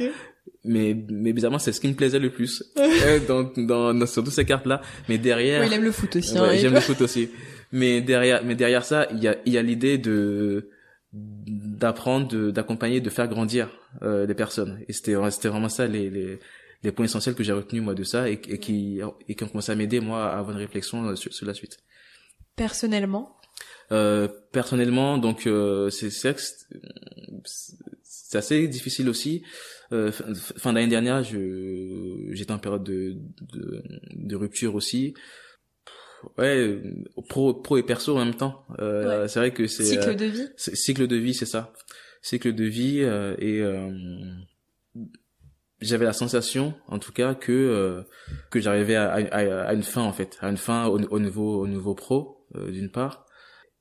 [0.64, 2.62] Mais mais bizarrement c'est ce qui me plaisait le plus.
[2.78, 6.16] Euh, dans, dans, dans sur toutes ces cartes là mais derrière il aime le foot
[6.16, 7.30] aussi ouais, j'aime le foot aussi.
[7.72, 10.70] Mais derrière mais derrière ça il y a il y a l'idée de
[11.12, 13.68] d'apprendre d'accompagner de, faire grandir
[14.02, 14.80] euh, les personnes.
[14.88, 16.38] Et c'était c'était vraiment ça les, les
[16.82, 19.48] les points essentiels que j'ai retenus moi de ça et, et qui et qui ont
[19.48, 21.78] commencé à m'aider moi à avoir une réflexion euh, sur, sur la suite.
[22.54, 23.39] Personnellement
[23.92, 26.10] euh, personnellement donc euh, c'est
[28.02, 29.42] c'est assez difficile aussi
[29.92, 33.16] euh, fin d'année dernière, j'étais en période de,
[33.52, 33.82] de,
[34.14, 35.14] de rupture aussi.
[36.38, 36.80] Ouais,
[37.28, 38.64] pro pro et perso en même temps.
[38.78, 40.48] Euh, C'est vrai que c'est cycle de vie.
[40.56, 41.72] Cycle de vie, c'est ça.
[42.22, 43.90] Cycle de vie euh, et euh,
[45.80, 48.02] j'avais la sensation, en tout cas, que euh,
[48.50, 51.62] que j'arrivais à, à, à, une fin en fait, à une fin au, au niveau
[51.62, 53.26] au niveau pro d'une part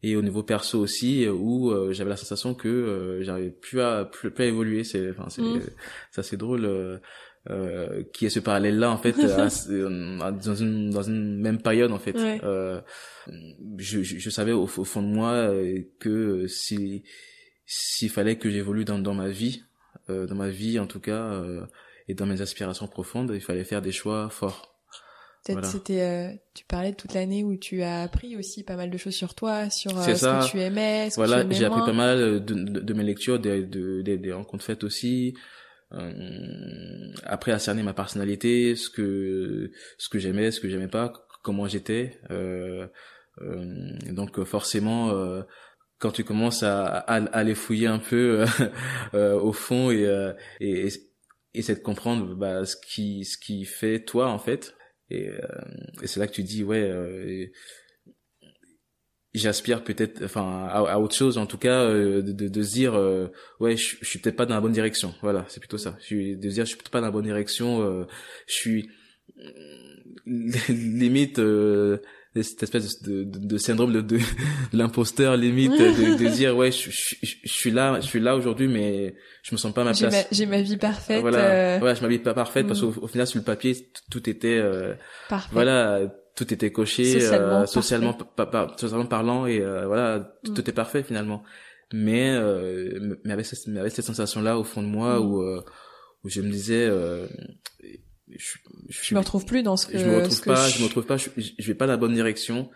[0.02, 3.82] et au niveau perso aussi euh, où euh, j'avais la sensation que euh, j'arrivais plus
[3.82, 4.84] à plus, plus, à évoluer.
[4.84, 5.62] C'est enfin c'est mm.
[6.12, 6.66] ça c'est drôle
[7.50, 12.00] euh, qui est ce parallèle là en fait dans une dans une même période en
[12.00, 12.16] fait.
[13.78, 15.52] Je, je, je savais au, au, fond de moi
[16.00, 17.04] que si
[17.66, 19.64] s'il fallait que j'évolue dans dans ma vie
[20.08, 21.44] dans ma vie en tout cas
[22.08, 24.69] et dans mes aspirations profondes il fallait faire des choix forts
[25.46, 28.90] Peut-être c'était, euh, tu parlais de toute l'année où tu as appris aussi pas mal
[28.90, 31.94] de choses sur toi, sur euh, ce que tu aimais, ce voilà, j'ai appris pas
[31.94, 35.36] mal de, de, de mes lectures, des, de, des, des rencontres faites aussi.
[37.24, 41.68] après à cerner ma personnalité, ce que ce que j'aimais, ce que j'aimais pas, comment
[41.68, 42.20] j'étais.
[44.12, 45.14] donc forcément,
[46.00, 48.44] quand tu commences à, à, à aller fouiller un peu
[49.14, 50.90] au fond et, et,
[51.54, 54.76] et c'est de comprendre bah, ce qui ce qui fait toi en fait
[55.10, 55.30] et,
[56.02, 57.50] et c'est là que tu dis ouais
[59.34, 63.28] j'aspire peut-être enfin à, autre chose en tout cas euh, de, de, se dire euh,
[63.60, 65.14] ouais je, suis peut-être pas dans la bonne direction.
[65.22, 65.98] Voilà c'est plutôt ça.
[66.02, 68.06] Je de se dire je suis peut-être pas dans la bonne direction euh,
[68.48, 68.90] je suis
[70.26, 71.40] limite
[72.36, 74.20] cette espèce de, de, de syndrome de, de,
[74.74, 78.68] l'imposteur limite de, de dire ouais je, je, je, suis là je suis là aujourd'hui
[78.68, 82.02] mais je me sens pas à ma place j'ai ma, vie parfaite voilà ouais je
[82.02, 82.94] ma vie pas parfaite parce mm.
[82.94, 83.76] qu'au final sur le papier
[84.12, 84.62] tout était
[85.28, 85.50] Parfait.
[85.52, 86.02] voilà
[86.36, 88.18] tout était coché socialement, euh, socialement,
[88.78, 90.64] socialement, parlant et euh, voilà tout, mm.
[90.68, 91.44] est parfait finalement
[91.92, 95.26] mais euh, mais avec cette, mais avec cette sensation là au fond de moi mm.
[95.26, 95.44] où
[96.24, 96.90] où je me disais
[98.38, 98.58] je,
[98.90, 100.80] je, me retrouve plus dans ce que je me retrouve pas je...
[100.80, 102.70] me retrouve pas je, je vais pas dans la bonne direction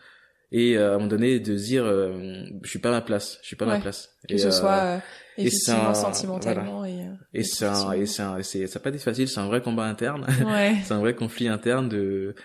[0.52, 3.56] et à un moment donné de dire je suis pas à ma place je suis
[3.56, 5.02] pas à ma place que ce soit
[5.38, 9.62] effectivement sentimentalement et et c'est et c'est c'est ça pas été facile c'est un vrai
[9.62, 10.76] combat interne ouais.
[10.84, 12.36] c'est un vrai conflit interne de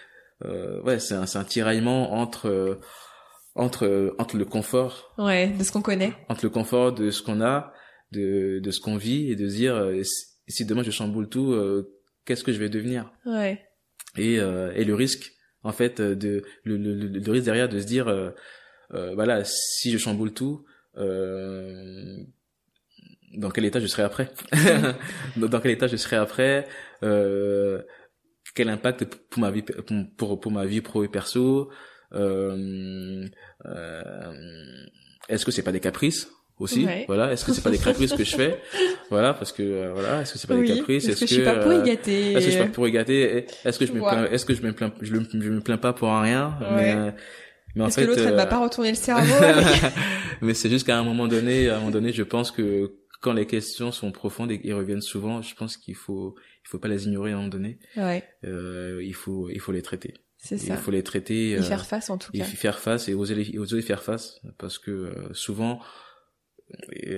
[0.44, 2.80] euh, ouais, c'est un, un tiraillement entre euh,
[3.54, 5.14] entre entre le confort.
[5.18, 6.12] Ouais, de ce qu'on connaît.
[6.28, 7.72] Entre le confort de ce qu'on a,
[8.12, 10.02] de de ce qu'on vit et de dire euh,
[10.46, 11.54] si, demain je chamboule tout,
[12.28, 13.64] qu'est-ce que je vais devenir Ouais.
[14.16, 18.08] Et et le risque en fait de le, le, le, risque derrière de se dire
[18.94, 20.64] euh, voilà si je chamboule tout
[20.96, 22.16] euh,
[23.36, 24.30] dans quel état je serai après
[25.36, 26.66] dans quel état je serai après
[27.02, 27.82] euh,
[28.54, 29.62] quel impact pour ma vie
[30.16, 31.70] pour pour ma vie pro et perso
[32.14, 33.28] euh,
[33.66, 34.86] euh,
[35.28, 38.24] est-ce que c'est pas des caprices aussi voilà est-ce que c'est pas des caprices que
[38.24, 38.60] je fais
[39.10, 41.44] voilà parce que euh, voilà est-ce que c'est pas des caprices est-ce que, je suis
[41.44, 43.92] pas pour y gâter est-ce que je suis pas pour y gâter est-ce que je
[43.92, 47.14] me plains est-ce que je me plains je, me plains pas pour rien mais
[47.74, 49.44] mais en fait, que l'autre elle m'a pas retourné le cerveau
[50.42, 53.32] mais c'est juste qu'à un moment donné à un moment donné je pense que quand
[53.32, 57.06] les questions sont profondes et, reviennent souvent je pense qu'il faut il faut pas les
[57.06, 57.78] ignorer à un moment donné.
[57.96, 58.22] Ouais.
[58.44, 60.14] Euh, il faut il faut les traiter.
[60.36, 60.74] C'est ça.
[60.74, 61.50] Il faut les traiter.
[61.50, 62.38] Et euh, faire face en tout cas.
[62.38, 65.80] Et faire face et oser les, oser faire face parce que euh, souvent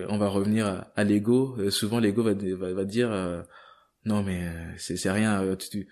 [0.08, 1.56] on va revenir à, l'ego.
[1.58, 3.10] Euh, souvent l'ego va, va, va dire
[4.04, 5.56] non mais c'est c'est rien.
[5.56, 5.88] Tu,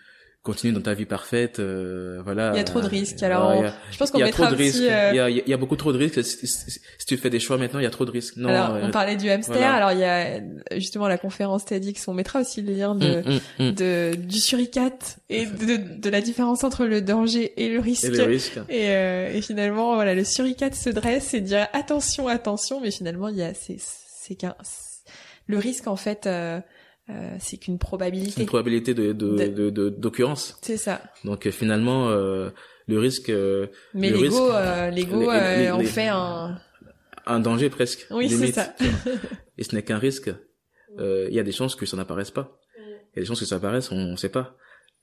[0.48, 2.52] continue dans ta vie parfaite euh, voilà.
[2.54, 3.62] Il y a trop de risques alors.
[3.90, 4.80] je pense qu'on mettra trop de risques.
[4.80, 6.24] Euh, il, y a, il y a beaucoup trop de risques.
[6.24, 8.38] Si, si, tu fais des choix maintenant il y a trop de risques.
[8.38, 9.70] Non alors on euh, parlait du hamster.
[9.70, 10.40] alors il y a
[10.78, 13.72] justement la conférence TEDx on mettra aussi le lien de, mm, mm, mm.
[13.72, 18.04] de du suricate et de, de, la différence entre le danger et le risque.
[18.04, 18.58] Et, le risque.
[18.70, 22.80] et, euh, et finalement voilà le suricate se dresse et dit attention attention.
[22.80, 24.54] Mais finalement il y a c'est c'est qu'un
[25.46, 26.26] le risque en fait
[27.10, 28.40] euh, euh, c'est qu'une probabilité.
[28.40, 30.58] Une probabilité de de de d'occurrence.
[30.62, 31.00] C'est ça.
[31.24, 32.50] Donc euh, finalement euh,
[32.86, 33.32] le risque.
[33.94, 34.50] Mais l'ego,
[34.92, 36.58] l'ego en fait un.
[37.30, 38.06] Un danger presque.
[38.10, 38.74] Oui, c'est ça.
[39.58, 40.30] Et ce n'est qu'un risque.
[40.98, 42.58] Il y a des chances que ça n'apparaisse pas.
[42.78, 44.56] Il y a des chances que ça apparaisse, on ne sait pas.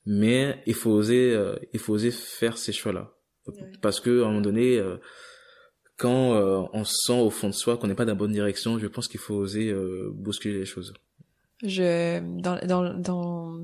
[0.05, 1.37] Mais il faut oser,
[1.73, 3.11] il faut oser faire ces choix-là.
[3.81, 4.81] Parce que à un moment donné,
[5.97, 8.87] quand on sent au fond de soi qu'on n'est pas dans la bonne direction, je
[8.87, 9.71] pense qu'il faut oser
[10.11, 10.93] bousculer les choses.
[11.63, 13.57] Je dans dans dans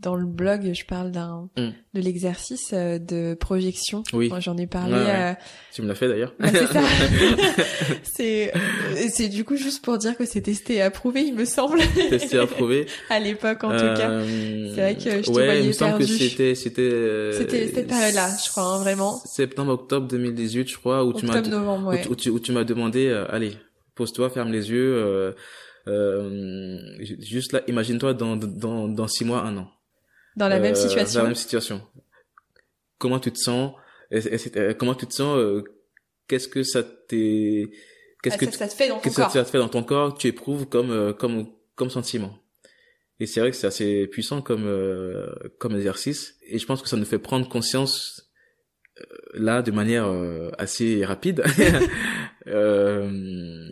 [0.00, 1.70] dans le blog, je parle d'un mm.
[1.94, 4.02] de l'exercice euh, de projection.
[4.12, 4.30] Oui.
[4.38, 4.94] J'en ai parlé.
[4.94, 5.34] Euh...
[5.72, 6.34] Tu me l'as fait d'ailleurs.
[6.40, 6.82] c'est ça.
[8.02, 8.52] c'est
[9.10, 11.80] c'est du coup juste pour dire que c'est testé et approuvé, il me semble.
[12.10, 12.86] Testé et approuvé.
[13.10, 14.10] à l'époque en tout cas.
[14.10, 16.82] Euh, c'est vrai que je te ouais, voyais il me semble que c'était c'était.
[16.82, 19.20] Euh, c'était cette période-là, je crois hein, vraiment.
[19.24, 23.52] Septembre octobre 2018, je crois, où tu m'as où, tu, où tu m'as demandé, allez,
[23.94, 25.34] pose-toi, ferme les yeux.
[25.88, 29.70] Euh, juste là, imagine-toi dans, dans, dans six mois, un an.
[30.36, 31.20] Dans la même euh, situation.
[31.20, 31.82] Dans la même situation.
[32.98, 33.72] Comment tu te sens?
[34.12, 35.62] Euh, Comment tu te sens
[36.26, 37.70] Qu'est-ce que ça t'est
[38.22, 40.18] Qu'est-ce ah, que ça, te fait dans ton corps ça te fait dans ton corps
[40.18, 41.46] Tu éprouves comme comme
[41.76, 42.36] comme sentiment.
[43.20, 44.66] Et c'est vrai que c'est assez puissant comme
[45.58, 46.36] comme exercice.
[46.46, 48.30] Et je pense que ça nous fait prendre conscience
[49.34, 50.12] là de manière
[50.58, 51.44] assez rapide
[52.48, 53.70] euh,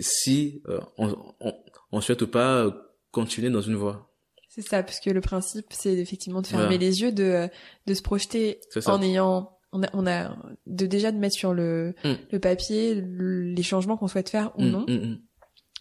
[0.00, 1.54] si euh, on, on,
[1.92, 2.66] on, souhaite ou pas
[3.10, 4.12] continuer dans une voie.
[4.48, 7.48] C'est ça, parce que le principe, c'est effectivement de fermer les yeux, de,
[7.86, 11.94] de se projeter en ayant, on a, on a, de déjà de mettre sur le,
[12.04, 12.12] mm.
[12.32, 14.86] le papier les changements qu'on souhaite faire ou mm, non.
[14.88, 15.18] Mm,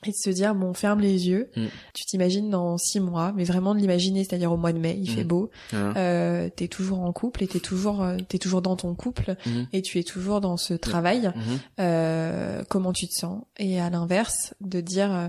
[0.06, 1.66] et de se dire bon ferme les yeux mm.
[1.94, 5.10] tu t'imagines dans six mois mais vraiment de l'imaginer c'est-à-dire au mois de mai il
[5.10, 5.28] fait mm.
[5.28, 5.98] beau ah.
[5.98, 9.64] euh, t'es toujours en couple et t'es toujours euh, t'es toujours dans ton couple mm.
[9.74, 11.32] et tu es toujours dans ce travail
[11.80, 13.44] euh, comment tu te sens?
[13.58, 15.28] Et à l'inverse de dire euh,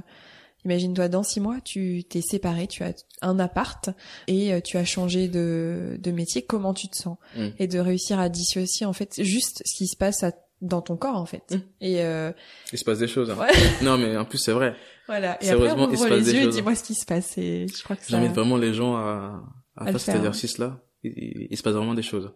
[0.65, 3.91] Imagine-toi dans six mois, tu t'es séparé, tu as un appart
[4.27, 6.43] et tu as changé de, de métier.
[6.43, 7.17] Comment tu te sens?
[7.59, 10.25] Et de réussir à dissocier en fait juste ce qui se passe
[10.61, 11.51] dans ton corps en fait.
[11.51, 11.61] Mm.
[11.81, 12.33] Et euh...
[12.73, 13.31] il se passe des choses.
[13.31, 13.37] Hein.
[13.83, 14.75] non mais en plus c'est vrai.
[15.07, 15.43] Voilà.
[15.43, 17.39] Et après on ouvre les yeux et dis-moi ce qui se passe.
[17.39, 18.11] Et je crois que ça.
[18.11, 19.43] J'invite vraiment les gens à,
[19.77, 20.81] à, faire cet exercice-là.
[21.03, 22.33] Il, il, se passe vraiment des choses.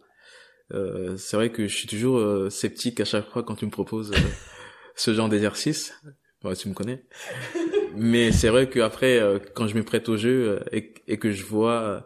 [0.73, 3.71] Euh, c'est vrai que je suis toujours euh, sceptique à chaque fois quand tu me
[3.71, 4.19] proposes euh,
[4.95, 5.93] ce genre d'exercice.
[6.45, 7.05] Ouais, tu me connais.
[7.95, 11.31] Mais c'est vrai qu'après, euh, quand je me prête au jeu euh, et, et que
[11.31, 12.01] je vois euh,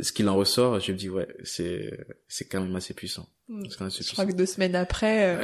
[0.00, 3.28] ce qu'il en ressort, je me dis ouais, c'est c'est quand même assez puissant.
[3.48, 3.64] Hmm.
[3.64, 5.40] je crois que deux semaines après.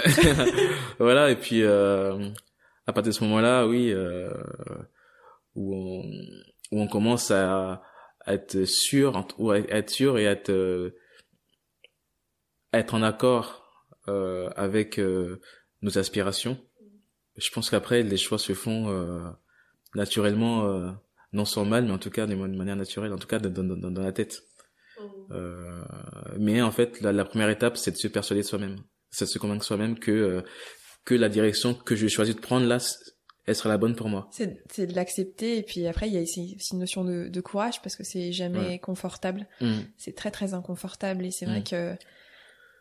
[0.98, 2.30] voilà et puis euh,
[2.86, 3.94] à partir de ce moment-là, oui,
[5.54, 6.02] où on
[6.70, 7.82] où on commence à,
[8.26, 10.92] être sûr, ou à être sûr et à être
[12.72, 13.64] être en accord
[14.06, 15.00] avec
[15.82, 16.58] nos aspirations
[17.38, 19.30] je pense qu'après les choix se font euh,
[19.94, 20.90] naturellement euh,
[21.32, 23.90] non sans mal mais en tout cas de manière naturelle en tout cas dans, dans,
[23.90, 24.42] dans la tête
[24.98, 25.32] mmh.
[25.32, 25.82] euh,
[26.38, 28.76] mais en fait la, la première étape c'est de se persuader de soi-même
[29.10, 30.42] c'est de se convaincre soi-même que euh,
[31.04, 32.78] que la direction que je choisi de prendre là
[33.46, 36.18] elle sera la bonne pour moi c'est c'est de l'accepter et puis après il y
[36.18, 39.80] a aussi une notion de, de courage parce que c'est jamais confortable mmh.
[39.96, 41.64] c'est très très inconfortable et c'est vrai mmh.
[41.64, 41.96] que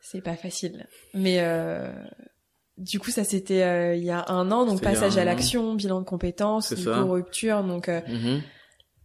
[0.01, 1.91] c'est pas facile mais euh,
[2.77, 5.99] du coup, ça c'était euh, il y a un an, donc passage à l'action, bilan
[5.99, 8.41] de compétences, rupture, donc euh, mm-hmm.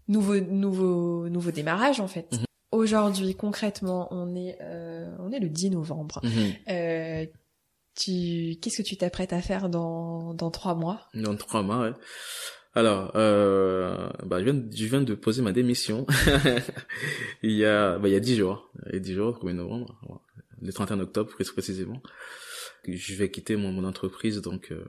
[0.09, 2.31] nouveau nouveau nouveau démarrage en fait.
[2.33, 2.45] Mm-hmm.
[2.73, 6.21] Aujourd'hui, concrètement, on est euh, on est le 10 novembre.
[6.23, 7.29] Mm-hmm.
[7.97, 11.09] tu qu'est-ce que tu t'apprêtes à faire dans dans trois mois?
[11.15, 11.93] Dans trois mois, ouais.
[12.75, 16.07] Alors, euh, bah, je viens, de, je viens de poser ma démission
[17.43, 18.71] il y a, bah, il y a dix jours.
[18.87, 20.01] Il y a dix jours, 1er novembre,
[20.63, 22.01] le 31 octobre, plus précisément
[22.87, 24.85] je vais quitter mon, mon entreprise donc euh,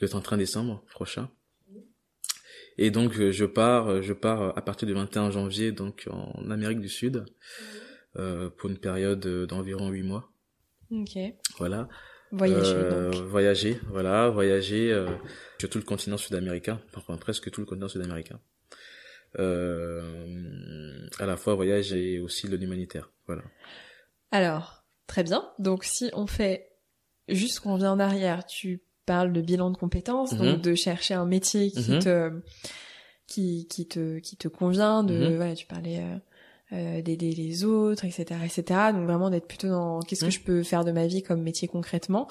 [0.00, 1.30] le 31 décembre prochain.
[2.78, 6.50] Et donc euh, je pars, euh, je pars à partir du 21 janvier donc en
[6.50, 7.24] Amérique du Sud
[8.16, 10.32] euh, pour une période d'environ huit mois.
[10.90, 11.16] Ok.
[11.58, 11.88] Voilà.
[12.32, 12.74] Voyager.
[12.74, 15.08] Euh, voyager, voilà, voyager euh,
[15.58, 18.40] sur tout le continent sud-américain, enfin presque tout le continent sud-américain.
[19.38, 23.42] Euh, à la fois voyage et aussi le humanitaire, voilà.
[24.30, 25.50] Alors, très bien.
[25.58, 26.69] Donc si on fait
[27.30, 30.60] juste qu'on vient en arrière, tu parles de bilan de compétences, donc mhm.
[30.60, 31.98] de chercher un métier qui mhm.
[31.98, 32.30] te
[33.26, 35.36] qui, qui te qui te convient, de mhm.
[35.36, 36.16] voilà, tu parlais euh,
[36.72, 38.80] euh, d'aider les autres, etc., etc.
[38.92, 41.68] Donc vraiment d'être plutôt dans qu'est-ce que je peux faire de ma vie comme métier
[41.68, 42.28] concrètement?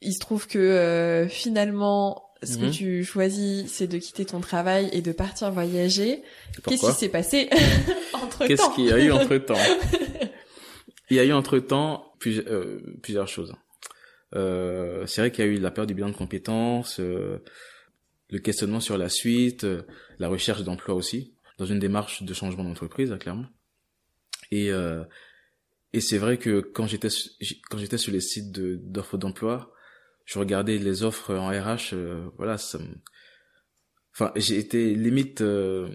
[0.00, 4.88] Il se trouve que euh, finalement ce que tu choisis, c'est de quitter ton travail
[4.92, 6.22] et de partir voyager.
[6.68, 7.48] Qu'est-ce qui s'est passé
[8.12, 9.58] entre temps Qu'est-ce qu'il y a eu entre temps
[11.10, 13.54] Il y a eu entre temps plusieurs choses.
[14.34, 17.38] Euh, c'est vrai qu'il y a eu la période du bilan de compétences, euh,
[18.30, 19.82] le questionnement sur la suite, euh,
[20.18, 23.46] la recherche d'emploi aussi, dans une démarche de changement d'entreprise, clairement.
[24.50, 24.70] Et
[25.94, 27.08] et c'est vrai que quand j'étais
[27.70, 29.72] quand j'étais sur les sites d'offres d'emploi,
[30.24, 31.94] je regardais les offres en RH,
[32.36, 32.78] voilà, ça
[34.12, 35.88] enfin j'ai été limite à un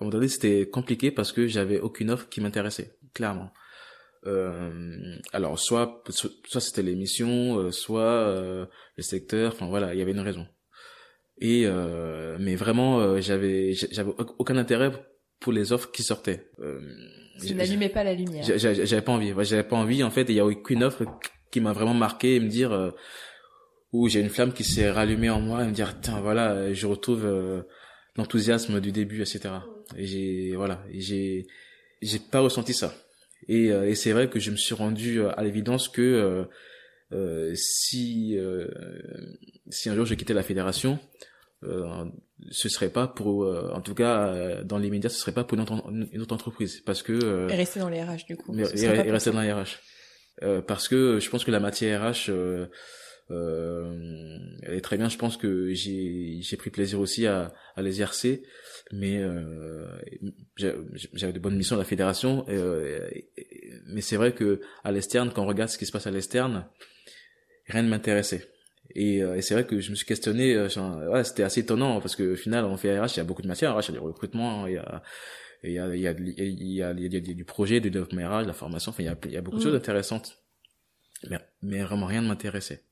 [0.00, 3.52] moment donné c'était compliqué parce que j'avais aucune offre qui m'intéressait, clairement.
[4.26, 10.02] Euh, alors soit soit c'était l'émission, euh, soit euh, le secteur, enfin voilà, il y
[10.02, 10.46] avait une raison.
[11.40, 14.92] Et euh, mais vraiment, j'avais j'avais aucun intérêt
[15.40, 16.50] pour les offres qui sortaient.
[16.60, 16.80] Euh,
[17.44, 18.44] tu n'allumais pas la lumière.
[18.44, 19.32] J'avais pas envie.
[19.40, 20.04] J'avais pas envie.
[20.04, 21.04] En fait, il y a aucune offre
[21.50, 22.92] qui m'a vraiment marqué et me dire
[23.92, 26.86] où j'ai une flamme qui s'est rallumée en moi et me dire tiens voilà, je
[26.86, 27.26] retrouve
[28.16, 29.50] l'enthousiasme du début, etc.
[29.96, 31.46] Et j'ai voilà, j'ai
[32.02, 32.94] j'ai pas ressenti ça.
[33.48, 36.44] Et, euh, et c'est vrai que je me suis rendu euh, à l'évidence que euh,
[37.12, 38.68] euh, si euh,
[39.70, 40.98] si un jour je quittais la fédération,
[41.64, 42.04] euh,
[42.50, 45.62] ce serait pas pour, en tout cas dans les médias, ce serait pas pour une
[45.62, 48.56] autre, une autre entreprise, parce que et rester dans les RH du coup.
[48.56, 48.64] et,
[49.10, 52.30] rester dans les RH, parce que je pense que la matière RH
[53.30, 55.08] euh, elle est très bien.
[55.08, 58.42] Je pense que j'ai j'ai pris plaisir aussi à, à l'exercer,
[58.92, 59.86] mais euh,
[60.56, 62.44] j'avais de bonnes missions à la fédération.
[62.48, 63.08] Euh,
[63.86, 66.66] mais c'est vrai que à l'externe, quand on regarde ce qui se passe à l'externe,
[67.68, 68.48] rien ne m'intéressait.
[68.94, 70.58] Et, et c'est vrai que je me suis questionné.
[70.58, 73.42] ouais, c'était assez étonnant parce que au final, on fait RH, il y a beaucoup
[73.42, 73.74] de matières.
[73.74, 75.02] RH, il y a du recrutement, il y a
[75.64, 77.90] il y a il y a il y a, il y a, du projet, du
[77.90, 78.90] développement RH, de la formation.
[78.90, 80.38] Enfin, il y a, il y a beaucoup de choses intéressantes.
[81.30, 82.82] Mais, mais vraiment rien ne m'intéressait.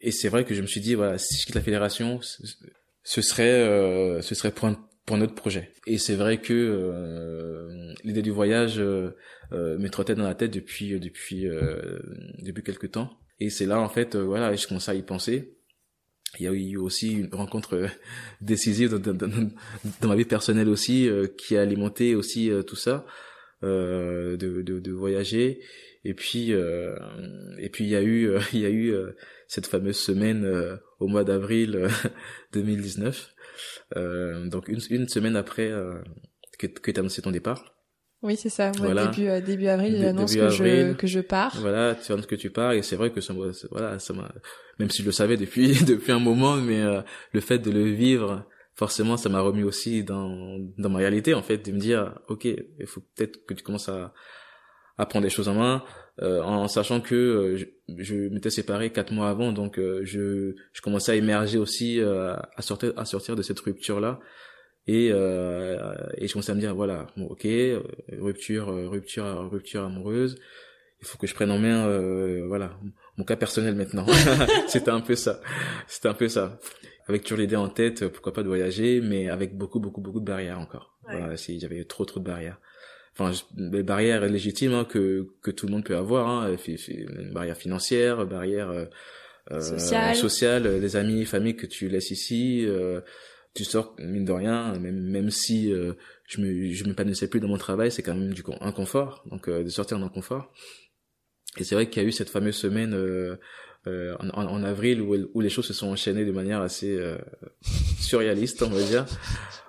[0.00, 2.20] Et c'est vrai que je me suis dit, voilà, si je quitte la fédération,
[3.02, 5.72] ce serait, euh, ce serait pour un, pour un autre projet.
[5.86, 9.16] Et c'est vrai que euh, l'idée du voyage euh,
[9.52, 11.46] euh, me trottait dans la tête depuis, depuis,
[12.42, 13.18] depuis quelques temps.
[13.40, 15.56] Et c'est là, en fait, voilà, je commençais à y penser.
[16.38, 17.88] il y a eu aussi une rencontre
[18.42, 23.06] décisive dans, ma vie personnelle aussi qui a alimenté aussi tout ça
[23.62, 25.60] de, de, de, voyager
[26.04, 28.94] et puis et puis il y a eu il y a eu
[29.48, 30.46] cette fameuse semaine
[31.00, 31.88] au mois d'avril
[32.52, 33.34] 2019
[33.96, 35.72] donc une, une semaine après
[36.58, 37.78] que, que tu as annoncé ton départ
[38.22, 38.72] oui, c'est ça.
[38.78, 41.56] Moi, début, euh, début avril, j'annonce que je, que je pars.
[41.60, 43.32] Voilà, tu annonces que tu pars et c'est vrai que ça,
[43.70, 44.32] voilà, ça m'a,
[44.80, 47.00] même si je le savais depuis, depuis un moment, mais euh,
[47.32, 48.44] le fait de le vivre,
[48.74, 52.44] forcément, ça m'a remis aussi dans, dans ma réalité, en fait, de me dire, ok,
[52.44, 54.12] il faut peut-être que tu commences à,
[54.98, 55.84] à prendre les choses en main,
[56.22, 57.64] euh, en sachant que je,
[57.96, 62.92] je m'étais séparé quatre mois avant, donc je, je commençais à émerger aussi, à sortir,
[62.96, 64.20] à sortir de cette rupture là
[64.88, 67.82] et euh, et je commençais à me dire voilà bon ok euh,
[68.18, 70.40] rupture euh, rupture rupture amoureuse
[71.00, 72.76] il faut que je prenne en main euh, voilà
[73.18, 74.06] mon cas personnel maintenant.
[74.68, 75.40] C'était un peu ça.
[75.88, 76.60] C'était un peu ça.
[77.08, 80.24] Avec toujours l'idée en tête pourquoi pas de voyager mais avec beaucoup beaucoup beaucoup de
[80.24, 80.98] barrières encore.
[81.02, 82.60] Voilà si j'avais trop trop de barrières
[83.18, 86.56] enfin des barrières légitimes hein, que que tout le monde peut avoir hein,
[86.88, 90.14] une barrière financière barrière euh, sociale.
[90.14, 93.00] sociale des amis famille que tu laisses ici euh,
[93.54, 95.94] tu sors mine de rien même même si euh,
[96.26, 99.64] je me je m'épanouissais plus dans mon travail c'est quand même du inconfort donc euh,
[99.64, 100.52] de sortir d'un confort
[101.56, 103.36] et c'est vrai qu'il y a eu cette fameuse semaine euh,
[103.86, 106.98] euh en, en, avril où, où les choses se sont enchaînées de manière assez
[108.00, 109.06] surréaliste on va dire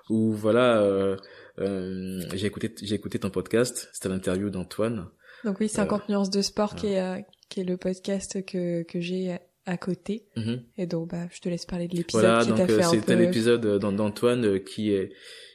[0.10, 1.18] où voilà
[1.60, 5.08] j'ai écouté j'ai écouté ton podcast c'était l'interview d'Antoine
[5.44, 9.38] donc oui 50 nuances de sport qui est qui est le podcast que que j'ai
[9.70, 10.26] à côté.
[10.36, 10.64] Mhm.
[10.78, 13.16] Et donc, bah, je te laisse parler de l'épisode voilà, qui t'a fait un C'était
[13.16, 15.12] l'épisode euh, d'Antoine euh, qui est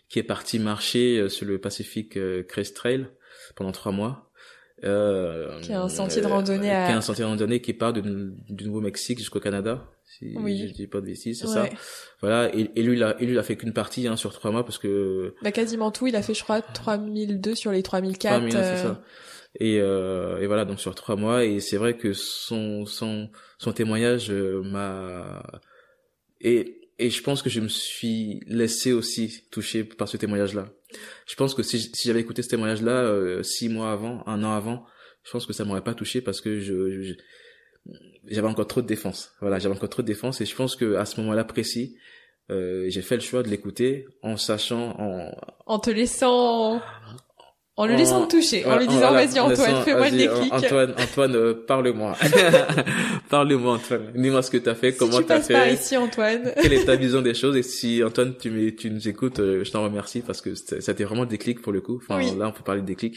[0.09, 3.09] qui est parti marcher euh, sur le Pacific Crest Trail
[3.57, 4.31] pendant trois mois.
[4.85, 6.87] Euh, qui est un sentier de randonnée à...
[6.87, 9.85] Qui est un sentier de randonnée qui part du, Nouveau-Mexique jusqu'au Canada.
[10.19, 10.69] Si oui.
[10.69, 11.69] je dis pas de bêtises, c'est ça.
[12.21, 12.55] Voilà.
[12.55, 14.65] Et, et lui, il a, lui, il a fait qu'une partie, hein, sur trois mois
[14.65, 15.35] parce que...
[15.43, 16.07] Bah, quasiment tout.
[16.07, 18.33] Il a fait, je crois, 3002 sur les 3004.
[18.39, 19.03] 3000, c'est ça.
[19.61, 21.45] Et, euh, et voilà, donc sur trois mois.
[21.45, 25.43] Et c'est vrai que son, son, son témoignage euh, m'a
[26.41, 30.69] et et je pense que je me suis laissé aussi toucher par ce témoignage-là.
[31.27, 34.53] Je pense que si, si j'avais écouté ce témoignage-là euh, six mois avant, un an
[34.53, 34.87] avant,
[35.25, 37.15] je pense que ça m'aurait pas touché parce que je,
[38.27, 39.33] j'avais encore trop de défense.
[39.41, 41.97] Voilà, j'avais encore trop de défense et je pense que à ce moment-là précis,
[42.51, 45.31] euh, j'ai fait le choix de l'écouter en sachant en
[45.67, 46.81] en te laissant
[47.77, 50.53] en le laissant te toucher, en lui disant vas-y Antoine, fais-moi le déclic.
[50.53, 52.17] Antoine, Antoine, euh, parle-moi.
[53.31, 54.13] parle-moi Antoine.
[54.15, 55.55] Dis-moi ce que t'as fait, comment t'as fait.
[55.55, 56.53] Par ici Antoine.
[56.63, 57.57] Quelle est ta vision des choses?
[57.57, 60.93] Et si Antoine tu, tu nous écoutes, euh, je t'en remercie parce que ça a
[60.93, 61.97] été vraiment déclic pour le coup.
[61.97, 63.17] Enfin là on peut parler de déclic.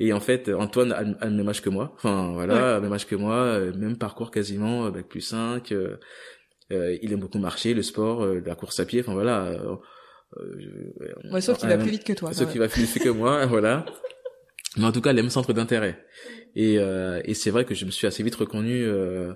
[0.00, 1.92] Et en fait Antoine a, le même âge que moi.
[1.96, 5.72] Enfin voilà, même âge que moi, euh, même parcours quasiment, avec plus 5.
[5.72, 5.96] Euh,
[7.02, 9.00] il aime beaucoup marcher, le sport, la course à pied.
[9.00, 9.52] Enfin voilà
[10.38, 12.32] euh, sauf qu'il va plus vite que toi.
[12.32, 13.84] Sauf qu'il va plus vite que moi, voilà.
[14.76, 16.04] Mais en tout cas, les mêmes centres d'intérêt.
[16.54, 19.32] Et, euh, et c'est vrai que je me suis assez vite reconnu euh,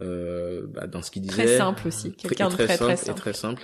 [0.00, 1.44] euh, bah, dans ce qu'il disait.
[1.44, 3.10] Très simple aussi, quelqu'un de très, très simple.
[3.10, 3.62] Et très simple.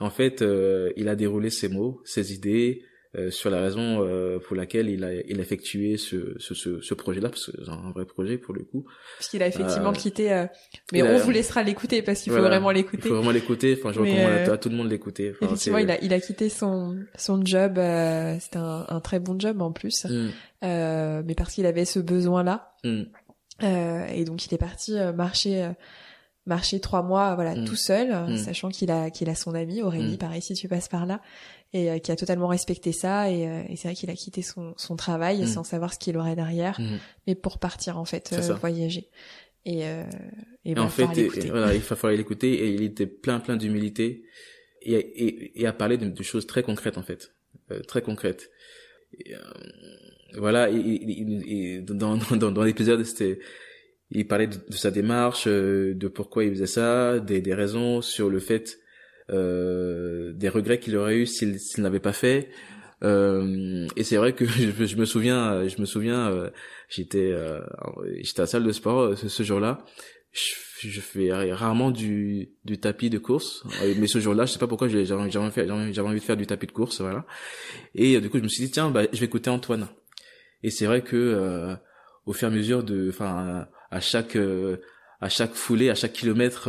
[0.00, 2.82] En fait, euh, il a déroulé ses mots, ses idées,
[3.16, 6.80] euh, sur la raison euh, pour laquelle il a, il a effectué ce, ce, ce,
[6.80, 8.86] ce projet-là, parce que c'est un vrai projet pour le coup.
[9.18, 10.46] Parce qu'il a effectivement euh, quitté,
[10.92, 13.02] mais on vous laissera l'écouter parce qu'il faut vraiment l'écouter.
[13.04, 13.76] Il faut vraiment l'écouter.
[13.78, 15.32] Enfin, je recommande à, tout le monde l'écouter.
[15.40, 17.74] effectivement, il a, il a quitté son, son job.
[18.40, 20.30] C'était un, un, très bon job en plus, mm.
[20.62, 22.72] mais parce qu'il avait ce besoin-là.
[22.82, 23.02] Mm.
[24.12, 25.70] et donc, il est parti marcher
[26.46, 27.64] marcher trois mois voilà mm.
[27.64, 31.06] tout seul sachant qu'il a qu'il a son ami Aurélie pareil si tu passes par
[31.06, 31.22] là
[31.74, 34.40] et euh, qui a totalement respecté ça et, euh, et c'est vrai qu'il a quitté
[34.40, 35.46] son, son travail mm.
[35.46, 36.98] sans savoir ce qu'il aurait derrière mm.
[37.26, 39.08] mais pour partir en fait euh, voyager.
[39.66, 39.80] Et,
[40.66, 41.06] et, en fait
[41.48, 44.24] voilà il va falloir l'écouter et il était plein plein d'humilité
[44.82, 47.32] et, et, et à parler de, choses très concrètes en fait.
[47.88, 48.50] Très concrètes.
[50.36, 53.38] Voilà et, dans dans, dans l'épisode c'était
[54.10, 58.40] il parlait de, sa démarche de pourquoi il faisait ça des, des raisons sur le
[58.40, 58.83] fait euh,
[59.28, 62.50] des regrets qu'il aurait eu s'il s'il n'avait pas fait.
[63.04, 66.50] Euh, et c'est vrai que je, me souviens, je me souviens, euh,
[66.88, 67.60] j'étais euh,
[68.20, 69.84] j'étais à la salle de sport euh, ce, ce jour-là.
[70.32, 73.64] Je, je, fais rarement du, du tapis de course,
[73.98, 76.66] mais ce jour-là, je sais pas pourquoi j'avais envie, j'avais envie de faire du tapis
[76.66, 77.24] de course, voilà.
[77.94, 79.86] Et du coup, je me suis dit tiens, bah, je vais écouter Antoine.
[80.64, 81.76] Et c'est vrai que
[82.26, 84.36] au fur et à mesure de, enfin, à chaque
[85.20, 86.68] à chaque foulée, à chaque kilomètre,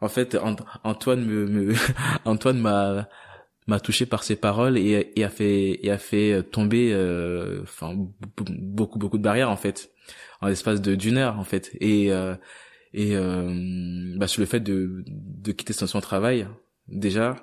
[0.00, 0.36] en fait
[0.84, 1.74] Antoine me,
[2.24, 3.08] Antoine m'a
[3.66, 7.94] m'a touché par ses paroles et, et a fait et a fait tomber euh, enfin
[8.36, 9.90] beaucoup beaucoup de barrières en fait
[10.40, 11.76] en l'espace de d'une heure en fait.
[11.80, 12.34] Et euh,
[12.94, 13.14] et
[14.16, 16.46] bah, sur le fait de de quitter son, son travail
[16.88, 17.36] déjà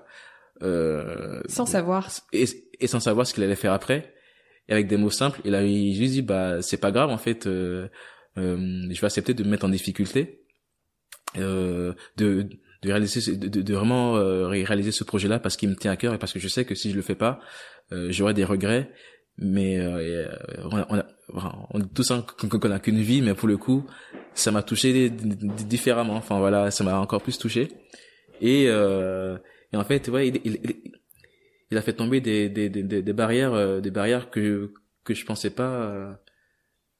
[0.61, 2.09] euh, sans savoir.
[2.31, 2.45] et,
[2.79, 4.13] et, sans savoir ce qu'il allait faire après
[4.69, 7.17] et avec des mots simples il a il juste dit bah c'est pas grave en
[7.17, 7.89] fait euh,
[8.37, 10.19] euh, je vais accepter de me mettre en difficulté.
[10.29, 10.42] euh,
[11.35, 12.47] de de
[12.91, 16.13] réaliser de, de vraiment euh, réaliser ce projet là parce qu'il me tient à cœur
[16.13, 17.39] et parce que je sais que si je le fais pas
[17.91, 18.91] euh, j'aurai des regrets.
[19.39, 20.27] Mais euh,
[20.69, 23.85] on, a, on, a, on dit tous qu'on a qu'une vie mais pour le coup
[24.35, 26.15] ça m'a touché différemment.
[26.15, 27.69] Enfin voilà ça m'a encore plus touché.
[28.41, 29.37] Et euh,
[29.73, 30.59] et en fait, ouais, il, il,
[31.71, 34.71] il a fait tomber des, des, des, des barrières, euh, des barrières que
[35.03, 36.11] que je pensais pas, euh,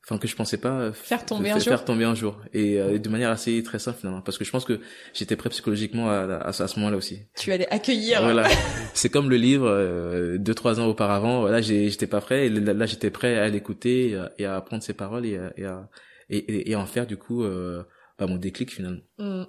[0.04, 1.74] enfin que je pensais pas faire tomber un faire jour.
[1.74, 4.52] Faire tomber un jour et euh, de manière assez très simple finalement, parce que je
[4.52, 4.80] pense que
[5.14, 7.22] j'étais prêt psychologiquement à, à, à ce moment-là aussi.
[7.38, 8.22] Tu allais accueillir.
[8.22, 8.48] Voilà,
[8.94, 11.42] c'est comme le livre deux trois ans auparavant.
[11.42, 12.48] Voilà, j'étais pas prêt.
[12.48, 15.90] Et là, j'étais prêt à l'écouter et à apprendre ses paroles et à et à,
[16.30, 19.02] et, et, en faire du coup bah, mon déclic finalement.
[19.18, 19.44] Mmh.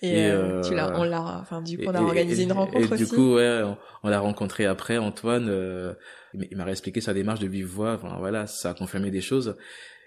[0.00, 2.94] Et, euh, tu l'as, on l'a, enfin du coup on a organisé une rencontre et,
[2.94, 3.04] aussi.
[3.04, 3.62] Du coup ouais,
[4.04, 5.48] on, l'a rencontré après Antoine.
[5.48, 5.94] Euh,
[6.34, 7.94] il m'a expliqué sa démarche de vive voix.
[7.94, 9.56] Enfin voilà, ça a confirmé des choses.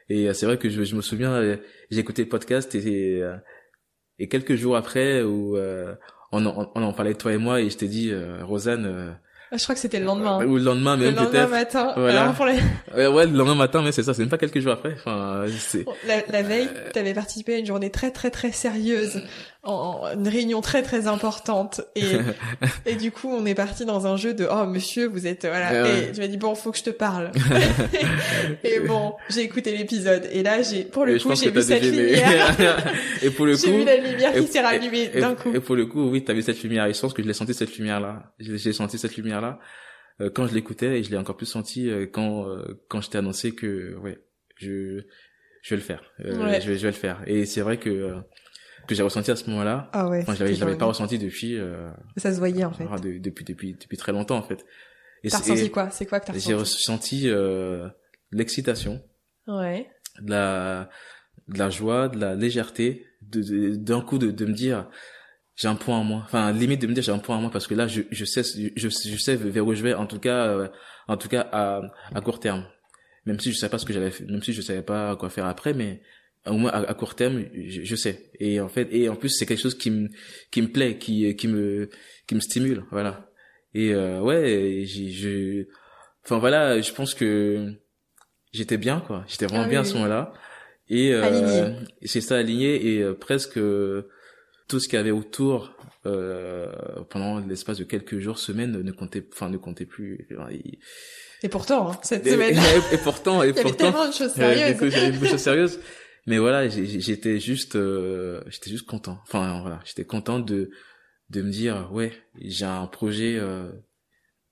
[0.10, 1.58] Et euh, c'est vrai que je, je me souviens, euh,
[1.90, 3.22] j'ai écouté le podcast et,
[4.18, 7.78] et quelques jours après où on, on, on, en parlait toi et moi et je
[7.78, 9.18] t'ai dit Rosanne
[9.54, 10.46] ah, je crois que c'était le lendemain.
[10.46, 11.34] Ou le lendemain même peut-être.
[11.34, 11.94] Le lendemain matin.
[11.98, 12.34] Voilà.
[12.96, 13.08] les...
[13.08, 14.94] ouais, le lendemain matin, mais c'est ça, c'est même pas quelques jours après.
[14.94, 15.44] Enfin.
[16.08, 19.22] La, la veille, t'avais participé à une journée très très très sérieuse,
[19.64, 22.04] en, une réunion très très importante, et
[22.86, 25.88] et du coup, on est parti dans un jeu de oh monsieur, vous êtes voilà,
[25.88, 27.32] et tu m'as dit bon, faut que je te parle.
[28.64, 32.56] et bon, j'ai écouté l'épisode, et là j'ai pour le coup j'ai vu cette lumière.
[33.22, 35.54] et pour le coup, j'ai vu la lumière qui s'est rallumée d'un coup.
[35.54, 36.86] Et pour le coup, oui, t'as vu cette lumière.
[36.86, 38.34] Et je pense que je l'ai senti cette lumière là.
[38.40, 39.60] J'ai senti cette lumière là
[40.22, 43.10] euh, quand je l'écoutais et je l'ai encore plus senti euh, quand euh, quand je
[43.10, 44.22] t'ai annoncé que ouais
[44.56, 45.02] je
[45.64, 48.16] je vais le faire je, vais, je vais le faire et c'est vrai que
[48.88, 49.90] que j'ai ressenti à ce moment-là.
[49.94, 51.58] Ah ouais enfin, je l'avais l'avais pas ressenti depuis
[52.18, 52.86] ça se voyait en fait.
[53.20, 54.66] depuis depuis depuis très longtemps en fait.
[55.24, 55.90] Et t'as ressenti quoi?
[55.92, 56.50] C'est quoi que t'as ressenti?
[56.50, 57.30] j'ai ressenti
[58.32, 59.02] l'excitation.
[59.48, 59.90] Ouais.
[60.22, 60.90] De la
[61.48, 64.90] de la joie de la légèreté de d'un coup de, de me dire
[65.56, 66.22] j'ai un point en moi.
[66.26, 68.26] Enfin limite de me dire j'ai un point en moi parce que là je je
[68.26, 70.68] sais je, je sais vers où je vais en tout cas euh,
[71.08, 71.82] en tout cas à
[72.14, 72.66] à court terme.
[73.26, 75.46] Même si je savais pas ce que j'allais même si je savais pas quoi faire
[75.46, 76.02] après mais
[76.48, 79.46] au moins à, court terme je, je, sais et en fait et en plus c'est
[79.46, 80.10] quelque chose qui me
[80.52, 81.90] qui me plaît qui qui me
[82.28, 83.30] qui me stimule voilà
[83.76, 85.66] et euh, ouais je
[86.26, 87.74] enfin voilà je pense que
[88.54, 90.34] j'étais bien quoi j'étais vraiment ah bien à ce moment-là
[90.92, 91.72] et euh,
[92.04, 93.58] c'est ça aligné et euh, presque
[94.68, 95.74] tout ce qu'il y avait autour
[96.06, 96.68] euh,
[97.10, 100.28] pendant l'espace de quelques jours, semaines, ne comptait, enfin ne comptait plus.
[101.44, 102.60] Et pourtant, hein, cette semaine.
[102.92, 103.78] Et, pourtant, et il y pourtant.
[103.78, 104.92] tellement de choses sérieuses.
[104.92, 105.80] J'avais beaucoup de choses sérieuses.
[106.28, 109.20] Mais voilà, j'étais juste, euh, j'étais juste content.
[109.24, 110.70] Enfin voilà, j'étais content de
[111.30, 113.72] de me dire ouais, j'ai un projet, euh,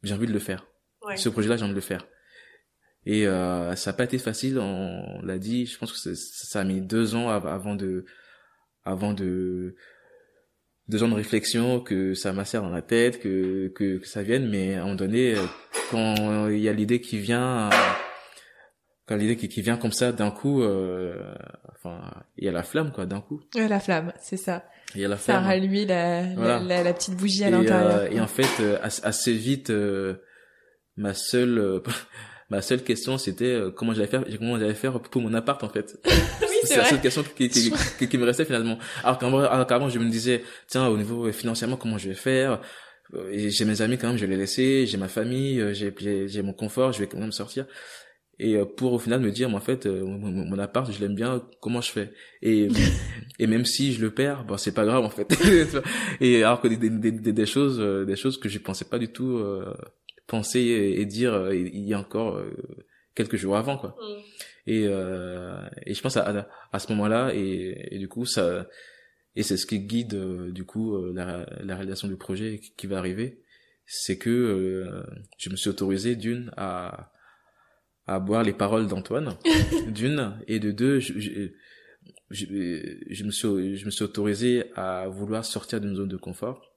[0.04, 0.66] j'ai envie de le faire.
[1.06, 1.18] Ouais.
[1.18, 2.08] Ce projet-là, j'ai envie de le faire.
[3.06, 5.66] Et euh, ça n'a pas été facile, on l'a dit.
[5.66, 8.06] Je pense que ça a mis deux ans avant de,
[8.84, 9.76] avant de,
[10.88, 14.50] deux ans de réflexion, que ça m'assère dans la tête, que, que, que ça vienne,
[14.50, 15.46] mais à un moment donné, euh,
[15.92, 17.70] quand il y a l'idée qui vient,
[19.10, 21.16] quand l'idée qui, qui vient comme ça d'un coup, euh,
[21.72, 22.00] enfin,
[22.38, 23.42] il y a la flamme quoi, d'un coup.
[23.56, 24.64] Ouais, la flamme, c'est ça.
[24.96, 25.42] Il y a la flamme.
[25.42, 26.22] Ça a rallumé la,
[26.60, 27.96] la, la, petite bougie à l'intérieur.
[27.96, 30.16] Euh, et en fait, euh, assez vite, euh,
[30.96, 31.82] ma seule
[32.50, 35.70] ma seule question c'était euh, comment j'allais faire comment j'allais faire pour mon appart en
[35.70, 37.50] fait oui, c'est la seule question qui,
[38.00, 41.78] qui, qui, me restait finalement alors qu'avant je me disais tiens au niveau euh, financièrement
[41.78, 42.62] comment je vais faire
[43.14, 45.94] euh, j'ai mes amis quand même je vais les laisser j'ai ma famille j'ai
[46.28, 47.66] j'ai mon confort je vais quand même sortir
[48.40, 51.82] et pour au final me dire mais en fait mon, appart je l'aime bien comment
[51.82, 52.14] je fais?
[52.42, 52.68] Et
[53.40, 55.28] et même si je le perds bon c'est pas grave en fait.
[56.22, 59.10] Et alors que des, des, des, des choses des choses que je pensais pas du
[59.10, 59.42] tout
[60.30, 62.56] penser et, dire euh, il y a encore euh,
[63.16, 63.98] quelques jours avant quoi.
[64.00, 64.22] Mm.
[64.68, 68.68] et euh, et je pense à à, ce moment-là et, et du coup ça
[69.36, 72.98] et c'est ce qui guide euh, du coup la, la réalisation du projet qui va
[72.98, 73.42] arriver.
[73.92, 75.04] C'est que
[75.40, 77.12] je me suis autorisé d'une à
[78.10, 79.36] à boire les paroles d'Antoine
[79.88, 81.32] d'une et de deux je, je,
[82.32, 82.46] je,
[83.10, 86.70] je, me suis je me suis autorisé à vouloir sortir d'une zone de confort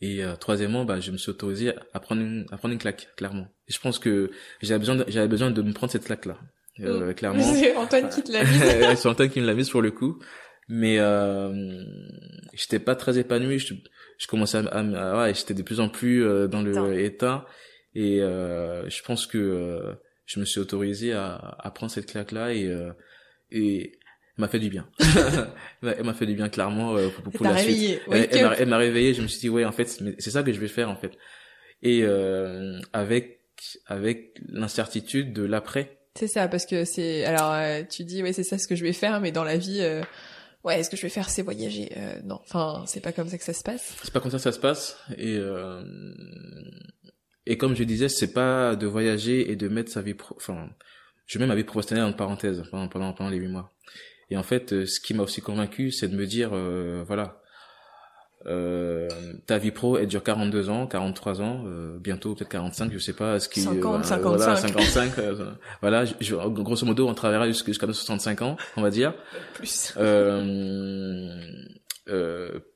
[0.00, 3.08] et euh, troisièmement, bah, je me suis autorisé à prendre une, à prendre une claque,
[3.16, 3.46] clairement.
[3.68, 4.30] Et je pense que
[4.60, 6.36] j'avais besoin, de, j'avais besoin de me prendre cette claque-là,
[6.80, 7.14] euh, mm.
[7.14, 7.42] clairement.
[7.54, 8.60] C'est Antoine qui te l'a mise.
[9.00, 10.18] c'est Antoine qui me l'a mise pour le coup.
[10.68, 11.82] Mais euh,
[12.52, 13.58] j'étais pas très épanoui.
[13.58, 13.72] Je,
[14.18, 17.46] je commençais à, à, ouais, j'étais de plus en plus euh, dans le état.
[17.94, 19.94] Et euh, je pense que euh,
[20.26, 22.70] je me suis autorisé à, à prendre cette claque-là et
[23.50, 23.98] et
[24.36, 24.88] m'a fait du bien.
[25.82, 28.00] elle m'a fait du bien clairement euh, pour, pour la suite.
[28.10, 29.14] Elle, m'a réveillé.
[29.14, 29.86] Je me suis dit ouais en fait
[30.18, 31.12] c'est ça que je vais faire en fait.
[31.82, 33.40] Et euh, avec
[33.86, 35.98] avec l'incertitude de l'après.
[36.16, 38.84] C'est ça parce que c'est alors euh, tu dis ouais c'est ça ce que je
[38.84, 40.02] vais faire mais dans la vie euh,
[40.62, 43.38] ouais est-ce que je vais faire c'est voyager euh, non enfin c'est pas comme ça
[43.38, 43.94] que ça se passe.
[44.02, 45.38] C'est pas comme ça que ça se passe et
[47.46, 50.34] et comme je disais c'est pas de voyager et de mettre sa vie pro...
[50.36, 50.68] enfin
[51.26, 53.74] je mets ma vie professionnelle en parenthèse pendant pendant pendant les huit mois.
[54.30, 57.40] Et en fait, euh, ce qui m'a aussi convaincu, c'est de me dire, euh, voilà,
[58.46, 59.08] euh,
[59.46, 63.12] ta vie pro, elle dure 42 ans, 43 ans, euh, bientôt peut-être 45, je sais
[63.12, 65.12] pas, ce qui 50, 55, voilà, 55,
[65.80, 69.14] voilà, je, grosso modo, on travaillera jusqu'à 65 ans, on va dire.
[69.54, 69.94] Plus.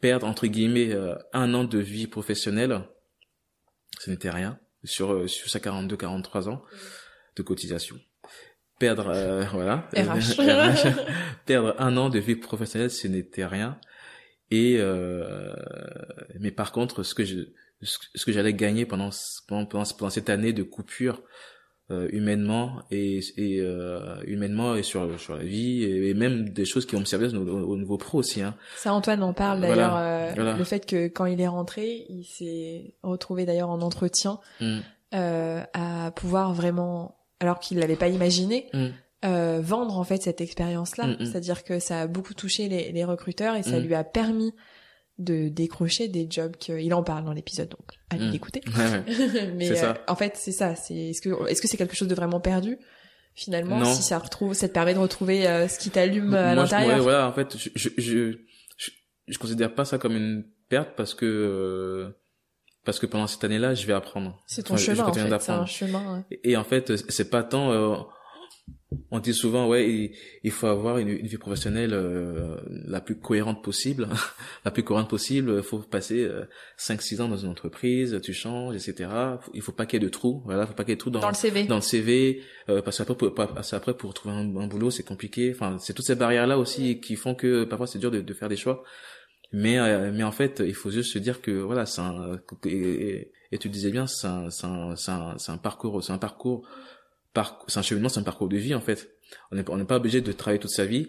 [0.00, 0.94] perdre entre guillemets
[1.32, 2.80] un an de vie professionnelle,
[4.00, 4.58] ce n'était rien.
[4.84, 6.62] Sur sur sa 42, 43 ans
[7.36, 7.96] de cotisation.
[8.78, 9.88] Perdre euh, voilà.
[11.46, 13.78] Perdre un an de vie professionnelle ce n'était rien.
[14.50, 15.54] Et euh,
[16.38, 17.40] mais par contre ce que je
[17.82, 19.10] ce que j'allais gagner pendant
[19.46, 21.22] pendant, pendant cette année de coupure euh,
[21.90, 26.94] humainement et, et euh, humainement et sur sur la vie et, même des choses qui
[26.94, 28.54] vont me servir au, niveau pro aussi hein.
[28.76, 32.94] ça Antoine en parle d'ailleurs euh, le fait que quand il est rentré il s'est
[33.02, 34.78] retrouvé d'ailleurs en entretien mm.
[35.14, 38.68] euh, à pouvoir vraiment alors qu'il l'avait pas imaginé.
[38.72, 38.86] Mm.
[39.24, 41.24] Euh, vendre en fait cette expérience-là, mm, mm.
[41.24, 44.54] c'est-à-dire que ça a beaucoup touché les, les recruteurs et ça lui a permis
[45.18, 48.62] de décrocher des jobs qu'il en parle dans l'épisode donc allez l'écouter.
[49.56, 52.14] Mais euh, en fait c'est ça, c'est est-ce que est-ce que c'est quelque chose de
[52.14, 52.78] vraiment perdu
[53.34, 56.96] finalement si ça retrouve ça te permet de retrouver euh, ce qui t'allume à l'intérieur?
[56.96, 58.38] Ouais, voilà en fait je je, je
[58.76, 58.90] je
[59.26, 62.10] je considère pas ça comme une perte parce que euh,
[62.84, 64.42] parce que pendant cette année-là, je vais apprendre.
[64.46, 65.40] C'est ton chemin, en fait.
[65.40, 66.24] C'est un chemin.
[66.42, 68.08] Et, en fait, c'est pas tant.
[69.10, 70.12] On dit souvent, ouais,
[70.42, 72.56] il, faut avoir une, vie professionnelle euh,
[72.86, 74.08] la plus cohérente possible,
[74.64, 75.54] la plus cohérente possible.
[75.58, 76.44] Il faut passer euh,
[76.78, 79.10] 5-6 ans dans une entreprise, tu changes, etc.
[79.52, 80.42] Il faut pas qu'il y ait de trous.
[80.44, 81.64] Voilà, faut pas qu'il y ait de trous dans, dans le CV.
[81.64, 85.52] Dans le CV, euh, parce qu'après, pour, parce après pour trouver un, boulot, c'est compliqué.
[85.54, 88.48] Enfin, c'est toutes ces barrières-là aussi qui font que parfois c'est dur de, de faire
[88.48, 88.84] des choix.
[89.52, 93.32] Mais euh, mais en fait, il faut juste se dire que voilà, c'est un et,
[93.50, 96.68] et, tu disais bien, c'est un c'est un un, un, parcours, c'est un parcours
[97.34, 99.10] par c'est un cheminement, c'est un parcours de vie en fait.
[99.50, 101.08] On n'est on pas obligé de travailler toute sa vie.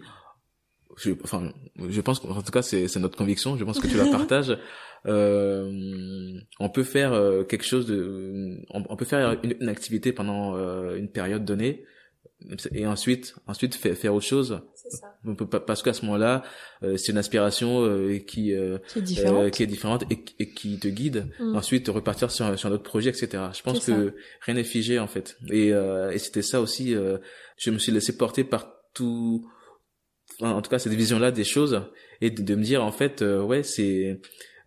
[0.98, 3.58] Je, enfin, je pense qu'en tout cas c'est c'est notre conviction.
[3.58, 4.58] Je pense que tu la partages.
[5.06, 10.58] Euh, on peut faire euh, quelque chose de, on, peut faire une, une activité pendant
[10.58, 11.86] euh, une période donnée
[12.72, 14.62] et ensuite ensuite faire, autre chose.
[14.74, 15.60] Ça.
[15.60, 16.44] parce qu'à ce moment-là
[16.84, 20.50] euh, c'est une aspiration euh, qui euh, qui est différente, qui est différente et, et,
[20.54, 21.28] qui te guide.
[21.40, 21.56] Mm.
[21.56, 25.08] ensuite repartir sur sur un autre projet etc je pense que rien n'est figé en
[25.08, 25.38] fait.
[25.52, 26.96] Et et c'était ça aussi
[27.58, 29.46] je me suis laissé porter par tout
[30.40, 31.82] en tout cas cette vision là des choses
[32.22, 34.22] et de, de me dire en fait ouais c'est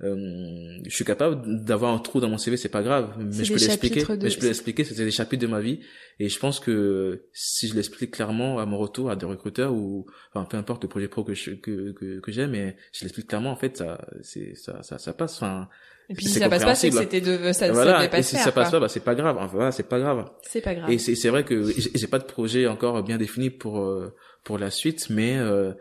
[0.05, 3.53] euh, je suis capable d'avoir un trou dans mon CV, c'est pas grave, mais je
[3.53, 4.05] peux l'expliquer.
[4.21, 5.81] Mais je peux l'expliquer, c'était des chapitres de ma vie,
[6.19, 10.07] et je pense que si je l'explique clairement à mon retour à des recruteurs ou
[10.35, 13.53] enfin peu importe le projet pro que que que, que j'ai, mais je l'explique clairement
[13.53, 15.37] en fait, ça c'est ça ça ça passe.
[15.37, 15.69] Enfin,
[16.09, 18.09] et puis si ça passe pas, c'est que c'était de ça, voilà.
[18.09, 19.37] pas et si ça passe pas, bah c'est pas grave.
[19.39, 20.29] Enfin, voilà, c'est pas grave.
[20.43, 20.91] C'est pas grave.
[20.91, 24.59] Et c'est c'est vrai que j'ai pas de projet encore bien défini pour euh, pour
[24.59, 25.73] la suite, mais euh,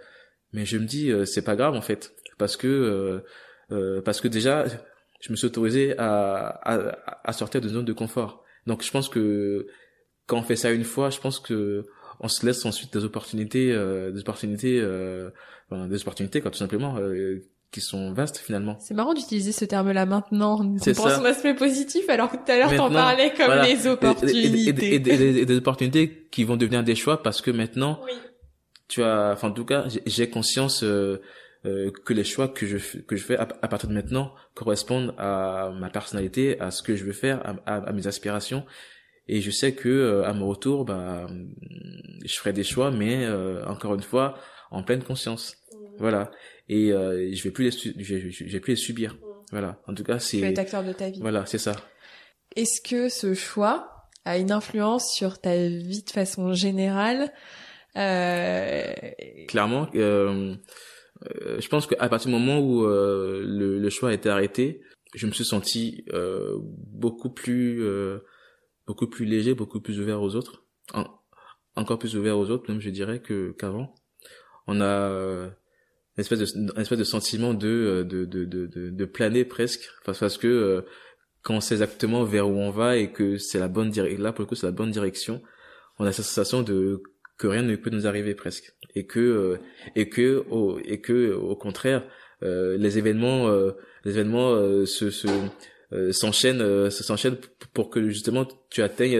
[0.53, 3.19] mais je me dis euh, c'est pas grave en fait parce que euh,
[4.03, 4.65] parce que déjà,
[5.21, 8.43] je me suis autorisé à, à, à, sortir de zone de confort.
[8.67, 9.67] Donc je pense que
[10.25, 11.85] quand on fait ça une fois, je pense que
[12.19, 15.29] on se laisse ensuite des opportunités, euh, des opportunités, euh,
[15.71, 17.41] des opportunités quoi, tout simplement, euh,
[17.71, 18.77] qui sont vastes finalement.
[18.79, 20.59] C'est marrant d'utiliser ce terme-là maintenant.
[20.61, 24.95] On pense son aspect positif alors que tout à l'heure t'en parlais comme les opportunités.
[24.95, 28.11] Et, et, des opportunités qui vont devenir des choix parce que maintenant, oui.
[28.87, 30.83] tu as, enfin en tout cas, j'ai conscience.
[31.65, 35.13] Euh, euh, que les choix que je que je fais à, partir de maintenant correspondent
[35.17, 38.65] à ma personnalité, à ce que je veux faire, à, à, mes aspirations.
[39.27, 41.27] Et je sais que euh, à mon retour, bah,
[42.25, 44.37] je ferai des choix, mais euh, encore une fois,
[44.71, 45.55] en pleine conscience.
[45.71, 45.77] Mmh.
[45.99, 46.31] Voilà.
[46.67, 49.13] Et je vais plus les je, je, vais plus les subir.
[49.13, 49.17] Mmh.
[49.51, 49.81] Voilà.
[49.87, 50.37] En tout cas, c'est.
[50.37, 51.19] Tu es acteur de ta vie.
[51.21, 51.75] Voilà, c'est ça.
[52.55, 57.31] Est-ce que ce choix a une influence sur ta vie de façon générale?
[57.93, 59.87] Clairement.
[59.95, 60.55] Euh,
[61.27, 64.81] euh, je pense qu'à partir du moment où euh, le, le, choix a été arrêté,
[65.13, 67.85] je me suis senti euh, beaucoup plus
[68.87, 70.65] beaucoup plus léger, beaucoup plus ouvert aux autres,
[71.75, 73.93] encore plus ouvert aux autres, même je dirais que qu'avant.
[74.67, 75.09] On a
[76.17, 80.19] une espèce de une espèce de sentiment de de de de, de planer presque parce,
[80.19, 80.85] parce que
[81.41, 84.31] quand on sait exactement vers où on va et que c'est la bonne direction là
[84.31, 85.41] pour le coup c'est la bonne direction
[85.99, 87.01] on a cette sensation de
[87.41, 88.73] que rien ne peut nous arriver presque.
[88.95, 89.57] Et que euh,
[89.95, 92.03] et que au, et que au contraire
[92.43, 93.71] euh, les événements euh,
[94.05, 95.27] les événements se, se
[96.11, 97.37] s'enchaînent se s'enchaînent
[97.73, 99.19] pour que justement tu atteignes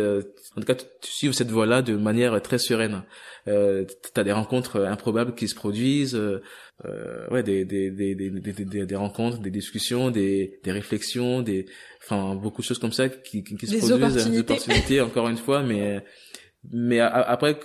[0.55, 3.03] en tout cas tu suives cette voie là de manière très sereine.
[3.47, 8.85] Euh, t'as des rencontres improbables qui se produisent euh, ouais des des, des des, des
[8.85, 11.65] des rencontres des discussions des des réflexions des
[12.03, 15.01] enfin beaucoup de choses comme ça qui qui, se produisent des opportunités.
[15.01, 16.03] encore une fois mais
[16.71, 17.59] mais après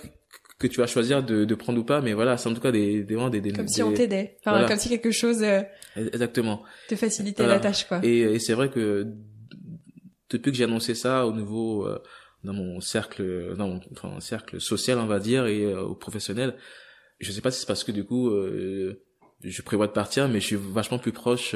[0.59, 2.71] que tu vas choisir de, de prendre ou pas mais voilà c'est en tout cas
[2.71, 4.37] des des des, des comme si on t'aidait.
[4.43, 5.61] Enfin comme si quelque chose euh,
[5.95, 6.63] exactement.
[6.87, 7.99] te facilitait la tâche quoi.
[8.03, 9.07] Et, et c'est vrai que
[10.29, 12.01] depuis que j'ai annoncé ça au niveau euh,
[12.43, 16.55] dans mon cercle dans mon enfin, cercle social on va dire et euh, au professionnel
[17.19, 20.45] je sais pas si c'est parce que du coup je prévois de partir mais je
[20.45, 21.55] suis vachement plus proche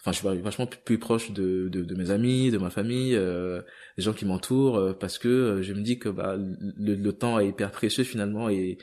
[0.00, 3.60] enfin je suis vachement plus, proche de, de, de, mes amis de ma famille euh,
[3.96, 7.12] des gens qui m'entourent euh, parce que euh, je me dis que bah le, le,
[7.12, 8.78] temps est hyper précieux finalement et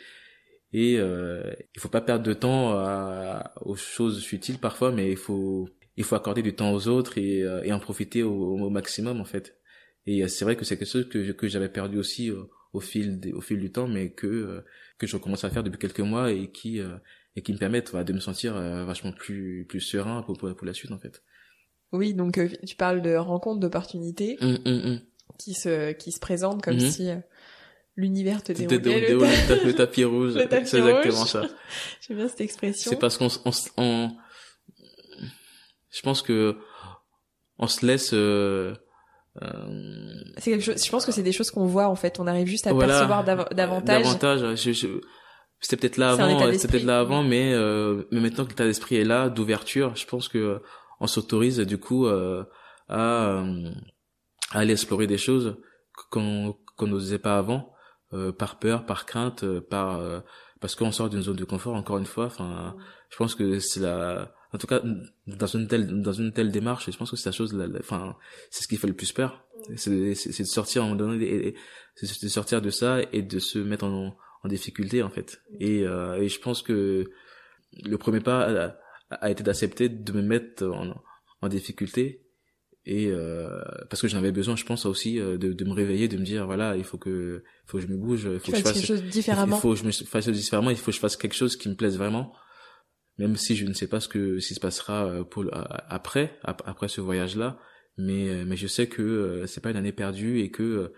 [0.73, 5.17] et euh, il faut pas perdre de temps à, aux choses futiles parfois mais il
[5.17, 8.69] faut il faut accorder du temps aux autres et, euh, et en profiter au, au,
[8.69, 9.57] maximum en fait.
[10.05, 12.31] Et c'est vrai que c'est quelque chose que que j'avais perdu aussi
[12.73, 14.63] au fil au fil du temps mais que
[14.99, 16.79] que je recommence à faire depuis quelques mois et qui
[17.37, 20.73] et qui me permettent de me sentir euh, vachement plus plus serein pour, pour, la
[20.73, 21.23] suite en fait.
[21.93, 24.99] Oui, donc euh, tu parles de rencontres, d'opportunités mmh, mmh,
[25.37, 27.17] qui se qui se présentent comme si euh,
[27.95, 30.33] l'univers te déroulait le, le, tapis rouge.
[30.49, 31.43] c'est exactement ça.
[32.07, 32.89] J'aime bien cette expression.
[32.89, 34.11] C'est parce qu'on on, on,
[35.91, 36.57] je pense que
[37.59, 38.73] on se laisse euh,
[40.39, 42.47] c'est quelque chose je pense que c'est des choses qu'on voit en fait on arrive
[42.47, 44.87] juste à percevoir davantage davantage je, je,
[45.59, 48.95] c'était peut-être là avant c'était peut-être là avant mais euh, mais maintenant que l'état d'esprit
[48.97, 50.59] est là d'ouverture je pense que euh,
[50.99, 52.43] on s'autorise du coup euh,
[52.87, 53.71] à, euh,
[54.51, 55.57] à aller explorer des choses
[56.11, 57.73] qu'on qu'on n'osait pas avant
[58.13, 60.23] euh, par peur par crainte par
[60.59, 62.25] parce qu'on sort d'une zone de confort encore une fois.
[62.25, 62.75] Enfin
[63.09, 64.81] je pense que c'est la en tout cas
[65.27, 68.15] dans une telle dans une telle démarche je pense que c'est la chose enfin
[68.49, 69.43] c'est ce qui fait le plus peur.
[69.75, 71.55] C'est c'est de sortir à un moment donné
[71.95, 74.15] c'est de sortir de ça et de se mettre en
[74.47, 75.41] en difficulté en fait.
[75.59, 77.09] Et, euh, et je pense que
[77.83, 78.75] le premier pas
[79.09, 80.95] a, été d'accepter de me mettre en,
[81.41, 82.23] en difficulté.
[82.85, 83.49] Et euh,
[83.89, 86.23] parce que j'en avais besoin je pense aussi euh, de, de me réveiller de me
[86.23, 88.73] dire voilà il faut que faut que je me bouge il faut que je fasse
[88.75, 89.57] quelque chose différemment.
[89.57, 91.67] il faut que je me fasse différemment il faut que je fasse quelque chose qui
[91.67, 92.33] me plaise vraiment.
[93.17, 96.87] Même si je ne sais pas ce que ce qui se passera pour après après
[96.87, 97.59] ce voyage là
[97.97, 100.93] mais mais je sais que c'est pas une année perdue et que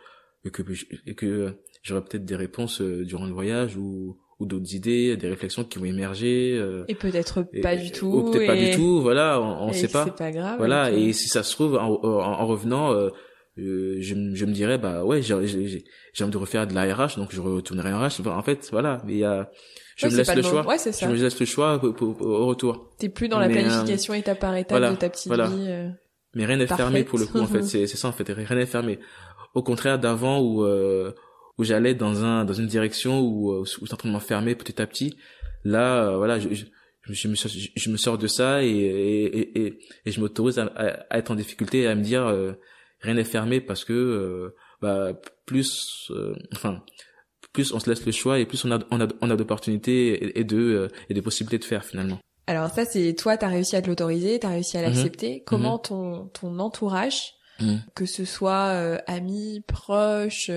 [0.45, 0.63] et que
[1.05, 5.27] et que j'aurai peut-être des réponses euh, durant le voyage ou ou d'autres idées, des
[5.27, 6.57] réflexions qui vont émerger.
[6.57, 8.07] Euh, et peut-être pas du tout.
[8.07, 10.05] Ou peut-être pas du tout, voilà, on, on sait pas.
[10.05, 10.57] C'est pas grave.
[10.57, 13.09] Voilà, et si ça se trouve, en, en, revenant, euh,
[13.57, 15.83] euh, je, je me dirais, bah ouais, j'ai envie
[16.17, 18.25] de refaire de la RH, donc je retournerai en RH.
[18.27, 19.51] en fait, voilà, mais il y a,
[19.97, 20.65] je me laisse le, choix.
[20.65, 20.91] Ouais, ça.
[20.91, 22.91] Je me laisse le choix au retour.
[22.97, 25.91] T'es plus dans la planification étape par étape de ta petite vie.
[26.35, 27.63] Mais rien n'est fermé pour le coup, en fait.
[27.63, 28.29] C'est ça, en fait.
[28.29, 28.99] Rien n'est fermé.
[29.59, 30.63] Au contraire d'avant où
[31.59, 34.81] où j'allais dans un dans une direction où euh, où en train de m'enfermer petit
[34.81, 35.17] à petit
[35.63, 36.65] là euh, voilà je, je,
[37.03, 40.71] je, me je me sors de ça et et et, et je m'autorise à,
[41.09, 42.53] à, être en difficulté et à me dire euh,
[43.01, 45.11] rien n'est fermé parce que bah
[45.45, 46.11] plus
[46.53, 46.81] enfin
[47.51, 50.39] plus on se laisse le choix et plus on a on a on a d'opportunités
[50.39, 53.81] et, de et de possibilités de faire finalement alors ça c'est toi t'as réussi à
[53.81, 54.87] te l'autoriser t'as réussi à mhm.
[54.87, 55.81] l'accepter comment mhm.
[55.81, 57.81] ton ton entourage mhm.
[57.95, 60.51] que ce soit amis proches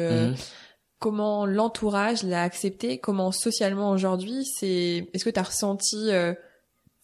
[1.03, 6.33] comment l'entourage l'a accepté, comment socialement aujourd'hui, c'est est-ce que tu as ressenti euh,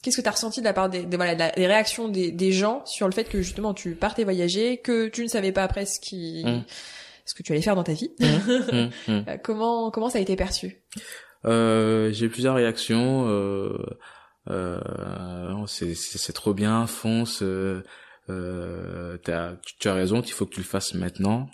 [0.03, 2.87] qu'est-ce que tu as ressenti de la part des, voilà des réactions des, des, gens
[2.87, 5.99] sur le fait que justement tu partais voyager, que tu ne savais pas après ce
[5.99, 6.63] qui mmh.
[7.27, 8.13] ce que tu allais faire dans ta vie.
[9.09, 10.81] Euh, comment comment ça a été perçu?
[11.45, 13.77] Euh, j'ai plusieurs réactions euh,
[14.49, 17.83] euh, c'est c'est trop bien, fonce euh,
[18.29, 21.49] as, tu as raison qu'il faut que tu le fasses maintenant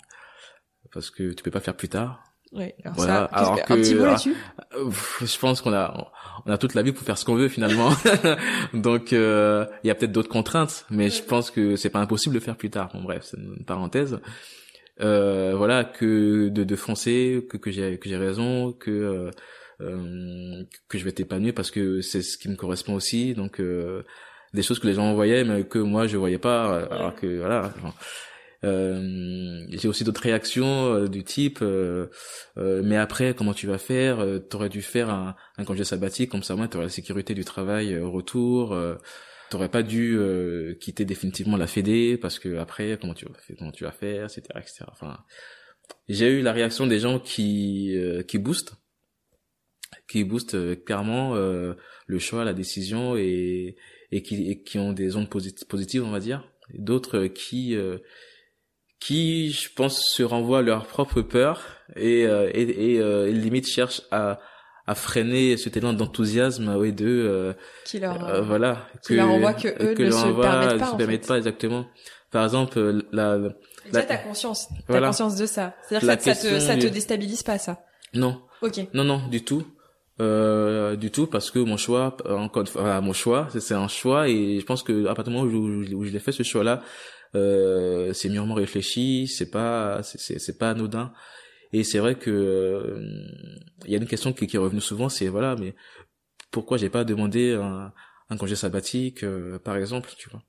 [0.93, 2.23] parce que tu peux pas faire plus tard.
[2.51, 3.13] Ouais, alors voilà.
[3.13, 4.35] ça, alors que, un petit mot là-dessus
[4.75, 6.11] euh, Je pense qu'on a
[6.45, 7.91] on a toute la vie pour faire ce qu'on veut finalement.
[8.73, 12.33] Donc euh, il y a peut-être d'autres contraintes, mais je pense que c'est pas impossible
[12.33, 12.89] de faire plus tard.
[12.93, 14.19] Bon bref, c'est une parenthèse.
[15.01, 19.31] Euh, voilà que de, de foncer, que que j'ai que j'ai raison, que euh,
[19.81, 23.33] euh, que je vais t'épanouir parce que c'est ce qui me correspond aussi.
[23.33, 23.61] Donc
[24.55, 26.85] des choses que les gens voyaient mais que moi je voyais pas.
[26.89, 27.71] Alors que voilà.
[28.65, 32.07] Euh, j'ai aussi d'autres réactions euh, du type euh,
[32.55, 36.55] mais après comment tu vas faire t'aurais dû faire un, un congé sabbatique comme ça
[36.55, 38.75] moins t'aurais la sécurité du travail au retour
[39.49, 40.17] t'aurais pas dû
[40.79, 44.41] quitter définitivement la Fédé parce que après comment tu vas comment tu vas faire etc
[44.55, 45.19] etc enfin
[46.07, 47.95] j'ai eu la réaction des gens qui
[48.27, 48.75] qui boostent
[50.07, 53.75] qui boostent clairement le choix, la décision et
[54.11, 56.43] et qui et qui ont des ondes positives, on va dire.
[56.73, 57.77] D'autres qui
[58.99, 61.61] qui, je pense, se renvoient à leur propre peur
[61.95, 64.39] et et, et, limite cherchent à
[64.87, 67.53] à freiner cet élan d'enthousiasme et de euh,
[67.85, 71.27] qui leur euh, voilà qui leur envoie que eux ne se permettent pas, se permettent
[71.27, 71.87] pas exactement
[72.31, 73.49] par exemple euh, la, la
[73.85, 75.07] Déjà, t'as conscience, t'as voilà.
[75.07, 75.75] conscience de ça.
[75.87, 77.85] C'est-à-dire que ça, te, ça te déstabilise pas, ça.
[78.15, 78.41] Non.
[78.63, 78.79] Ok.
[78.95, 79.63] Non, non, du tout.
[80.21, 84.61] Euh, du tout parce que mon choix encore voilà, mon choix c'est un choix et
[84.61, 86.81] je pense que à partir du moment où je, l'ai fait ce choix là
[87.35, 91.11] euh, c'est mûrement réfléchi c'est pas c'est c'est pas anodin
[91.73, 92.97] et c'est vrai que
[93.85, 95.75] il y a une question qui, qui est revenue souvent, c'est voilà, mais
[96.51, 97.91] pourquoi j'ai pas demandé un,
[98.29, 100.41] un congé sabbatique, euh, par exemple, tu vois,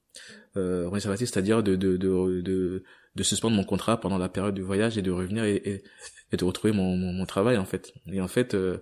[0.56, 2.84] euh, congé sabbatique, c'est-à-dire de de, de de
[3.16, 5.82] de suspendre mon contrat pendant la période du voyage et de revenir et,
[6.32, 7.92] et, de retrouver mon, mon, mon travail en fait.
[8.12, 8.78] Et en fait, euh,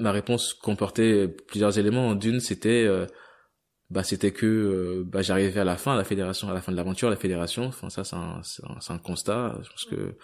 [0.00, 2.14] ma réponse comportait plusieurs éléments.
[2.14, 3.06] D'une, c'était euh,
[3.90, 6.72] bah c'était que euh, bah j'arrivais à la fin à la fédération à la fin
[6.72, 7.66] de l'aventure la fédération.
[7.66, 9.58] Enfin ça c'est un un, un, constat.
[9.62, 10.16] Je pense que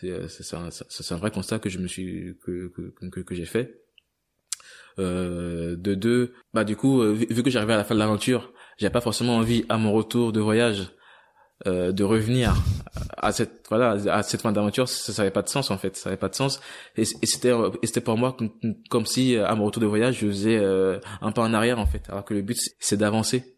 [0.00, 3.46] c'est c'est un, un vrai constat que je me suis que que que, que j'ai
[3.46, 3.80] fait.
[4.98, 8.52] Euh, de deux bah du coup euh, vu, que j'arrivais à la fin de l'aventure
[8.76, 10.90] j'avais pas forcément envie à mon retour de voyage
[11.66, 12.54] euh, de revenir
[13.18, 15.96] à cette voilà à cette fin d'aventure ça, ça avait pas de sens en fait.
[15.96, 16.60] Ça avait pas de sens.
[16.96, 17.52] Et, et c'était
[17.84, 18.36] c'était pour moi
[18.88, 21.86] comme, si à mon retour de voyage je faisais euh, un pas en arrière en
[21.86, 22.02] fait.
[22.08, 23.56] Alors que le but c'est d'avancer.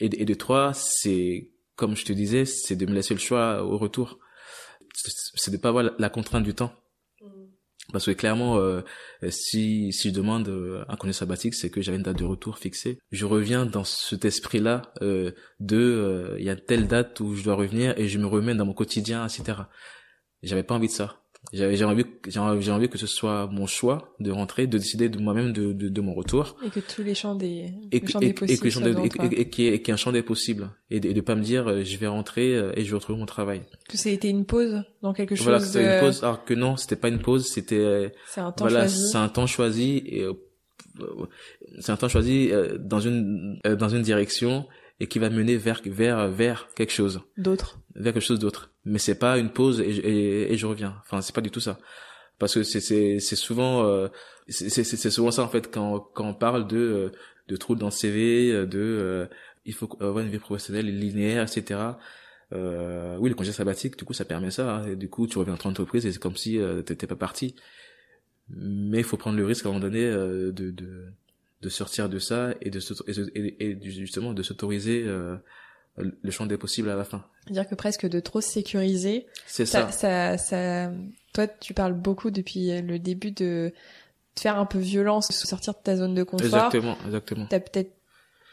[0.00, 3.62] Et, et de trois c'est comme je te disais c'est de me laisser le choix
[3.62, 4.18] au retour.
[5.36, 6.72] C'est de pas avoir la contrainte du temps
[7.92, 8.82] parce que clairement, euh,
[9.30, 12.58] si si je demande euh, un congé sabbatique, c'est que j'avais une date de retour
[12.58, 12.98] fixée.
[13.12, 17.42] Je reviens dans cet esprit-là euh, de euh, il y a telle date où je
[17.42, 19.62] dois revenir et je me remets dans mon quotidien, etc.
[20.42, 21.17] J'avais pas envie de ça.
[21.52, 25.18] J'avais j'ai envie j'ai envie que ce soit mon choix de rentrer, de décider de
[25.18, 28.34] moi-même de, de, de mon retour et que tous les champs des et, champs des
[28.34, 31.42] possibles et, que et, qui est un champ des possibles et de, de pas me
[31.42, 33.62] dire euh, je vais rentrer euh, et je vais retrouver mon travail.
[33.88, 35.44] Que ça a été une pause dans quelque chose.
[35.44, 38.66] Voilà, c'était une pause alors que non, c'était pas une pause, c'était c'est un temps
[38.66, 39.08] voilà, choisi.
[39.10, 40.34] c'est un temps choisi et euh,
[41.78, 44.66] c'est un temps choisi dans une dans une direction
[45.00, 48.98] et qui va mener vers vers vers quelque chose d'autre vers quelque chose d'autre mais
[48.98, 50.96] c'est pas une pause et, et, et je reviens.
[51.00, 51.78] Enfin c'est pas du tout ça.
[52.38, 54.08] Parce que c'est c'est c'est souvent euh,
[54.48, 57.12] c'est c'est souvent ça en fait quand quand on parle de
[57.48, 59.26] de trous dans le CV de euh,
[59.64, 61.94] il faut avoir une vie professionnelle linéaire etc
[62.52, 65.38] euh, oui le congé sabbatique du coup ça permet ça hein, et du coup tu
[65.38, 67.54] reviens dans ton entreprise et c'est comme si euh, t'étais pas parti.
[68.50, 71.06] Mais il faut prendre le risque à un moment donné euh, de de
[71.60, 72.80] de sortir de ça et de
[73.34, 75.36] et, et justement de s'autoriser euh,
[75.98, 77.24] le champ des possibles à la fin.
[77.50, 79.26] Dire que presque de trop sécuriser.
[79.46, 79.90] C'est ça.
[79.90, 80.38] ça.
[80.38, 80.90] Ça,
[81.32, 83.72] toi, tu parles beaucoup depuis le début de,
[84.36, 86.46] de faire un peu violence, sortir de ta zone de confort.
[86.46, 87.46] Exactement, exactement.
[87.48, 87.92] T'as peut-être.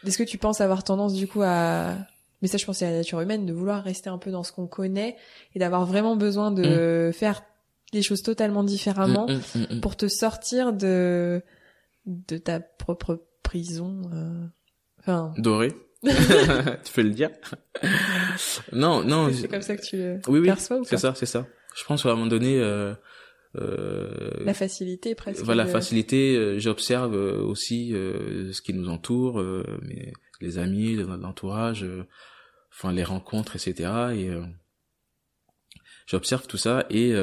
[0.06, 1.96] Est-ce que tu penses avoir tendance du coup à
[2.42, 4.52] mais ça je pense c'est la nature humaine de vouloir rester un peu dans ce
[4.52, 5.16] qu'on connaît
[5.56, 7.14] et d'avoir vraiment besoin de mm.
[7.14, 7.44] faire
[7.92, 11.42] des choses totalement différemment mm, mm, pour te sortir de
[12.06, 14.02] de ta propre prison.
[14.14, 14.46] Euh...
[15.00, 15.34] Enfin.
[15.38, 15.74] Dorée.
[16.04, 17.30] tu peux le dire.
[18.72, 19.32] non, non.
[19.32, 21.48] C'est comme ça que tu le oui, oui, perçois C'est ça, c'est ça.
[21.76, 22.60] Je pense qu'à un moment donné.
[22.60, 22.94] Euh,
[23.58, 25.44] euh, la facilité presque.
[25.44, 26.36] Voilà, la facilité.
[26.36, 29.42] Euh, J'observe euh, aussi euh, ce qui nous entoure,
[29.82, 31.86] mais les amis, l'entourage,
[32.72, 33.90] enfin les rencontres, etc.
[34.16, 34.30] Et
[36.08, 37.14] j'observe tout ça et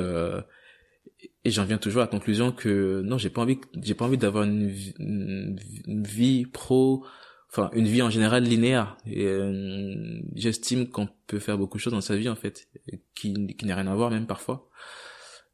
[1.44, 4.16] et j'en viens toujours à la conclusion que non j'ai pas envie j'ai pas envie
[4.16, 7.04] d'avoir une, une, vie pro
[7.52, 11.92] enfin une vie en général linéaire et euh, j'estime qu'on peut faire beaucoup de choses
[11.92, 12.68] dans sa vie en fait
[13.14, 14.68] qui qui n'a rien à voir même parfois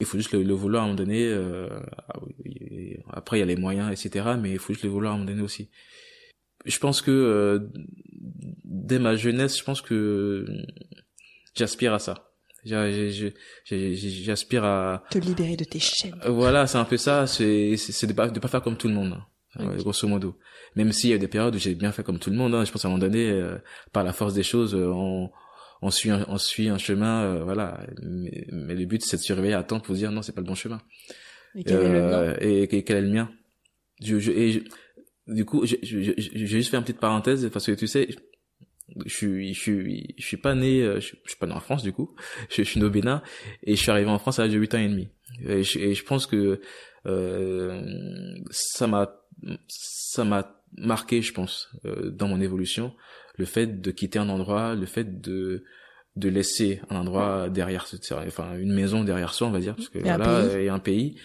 [0.00, 1.68] il faut juste le, le vouloir à un moment donné euh,
[3.10, 5.18] après il y a les moyens etc mais il faut juste le vouloir à un
[5.18, 5.70] moment donné aussi
[6.64, 7.58] je pense que euh,
[8.64, 10.46] dès ma jeunesse je pense que
[11.54, 12.28] j'aspire à ça
[12.64, 16.20] J'aspire à te libérer de tes chaînes.
[16.26, 17.26] Voilà, c'est un peu ça.
[17.26, 19.16] C'est c'est de pas de pas faire comme tout le monde,
[19.54, 20.36] hein, grosso modo.
[20.78, 22.54] Même s'il y a des périodes où j'ai bien fait comme tout le monde.
[22.54, 23.58] Hein, je pense à un moment donné, euh,
[23.92, 25.30] par la force des choses, euh, on
[25.80, 27.80] on suit un, on suit un chemin, voilà.
[28.02, 30.40] Mais, mais, le but c'est de se réveiller à temps pour dire non, c'est pas
[30.40, 30.80] le bon chemin.
[31.54, 33.30] Et quel est le mien et, quel est le mien?
[34.02, 34.64] Je, je, et
[35.28, 38.08] du coup, j'ai juste fait une petite parenthèse parce que tu sais,
[39.04, 41.82] je suis je suis je suis pas né euh, je, suis pas né en France
[41.82, 42.14] du coup
[42.50, 43.22] je, suis né au Bénin
[43.62, 45.08] et je suis arrivé en France à l'âge de 8 ans et demi
[45.44, 46.60] et je, et je pense que
[47.06, 47.82] euh,
[48.50, 49.14] ça m'a
[49.68, 52.94] ça m'a marqué je pense euh, dans mon évolution
[53.36, 55.64] le fait de quitter un endroit le fait de
[56.16, 57.86] de laisser un endroit derrière
[58.26, 60.78] enfin une maison derrière soi on va dire parce que et voilà un et un
[60.78, 61.16] pays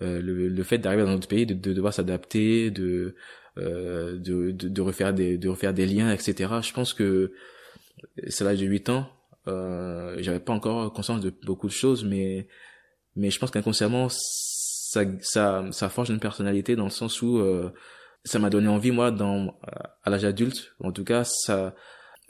[0.00, 3.16] le, le, fait d'arriver dans notre pays, de, de devoir s'adapter, de,
[3.56, 6.48] de, de, de refaire des de refaire des liens, etc.
[6.62, 7.32] Je pense que
[8.28, 9.10] c'est l'âge de 8 ans.
[9.46, 12.48] Euh, j'avais pas encore conscience de beaucoup de choses, mais
[13.16, 17.70] mais je pense qu'inconsciemment ça ça ça forge une personnalité dans le sens où euh,
[18.24, 19.58] ça m'a donné envie moi dans
[20.02, 21.74] à l'âge adulte en tout cas ça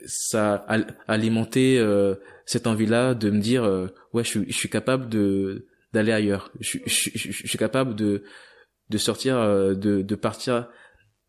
[0.05, 0.77] ça a
[1.07, 2.15] alimenté euh,
[2.45, 6.51] cette envie-là de me dire euh, ouais je je suis capable de d'aller ailleurs.
[6.59, 8.23] Je, je, je, suis capable de
[8.89, 10.69] de sortir euh, de de partir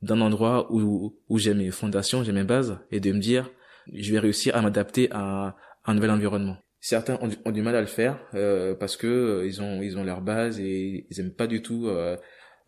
[0.02, 3.50] d'un endroit où où j'ai mes fondations j'ai mes bases et de me dire
[3.92, 6.58] je vais réussir à m'adapter à, un nouvel environnement.
[6.80, 10.20] Certains ont, du mal à le faire euh, parce que ils ont ils ont leur
[10.20, 12.16] base et ils aiment pas du tout euh,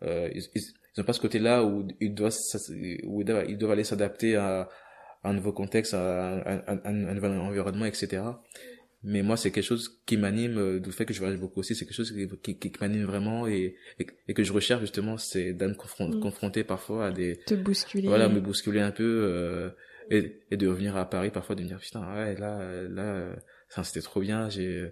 [0.01, 0.43] ils,
[0.95, 2.33] ils ont pas ce côté-là où ils doivent
[3.05, 4.69] où ils doivent aller s'adapter à
[5.23, 8.21] un nouveau contexte, un, un, un, nouvel environnement, etc.
[9.03, 11.75] Mais moi, c'est quelque chose qui m'anime, euh, du fait que je voyage beaucoup aussi,
[11.75, 15.53] c'est quelque chose qui, qui, qui m'anime vraiment et, et, que je recherche justement, c'est
[15.53, 16.19] d'être mm.
[16.21, 17.37] confronté parfois à des...
[17.45, 18.07] Te bousculer.
[18.07, 19.69] Voilà, me bousculer un peu euh,
[20.09, 23.35] et, et de revenir à Paris parfois, de me dire, putain, ouais, là, là,
[23.67, 24.91] ça, c'était trop bien, j'ai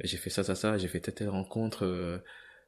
[0.00, 2.18] j'ai fait ça, ça, ça, j'ai fait telle, telle rencontre, euh,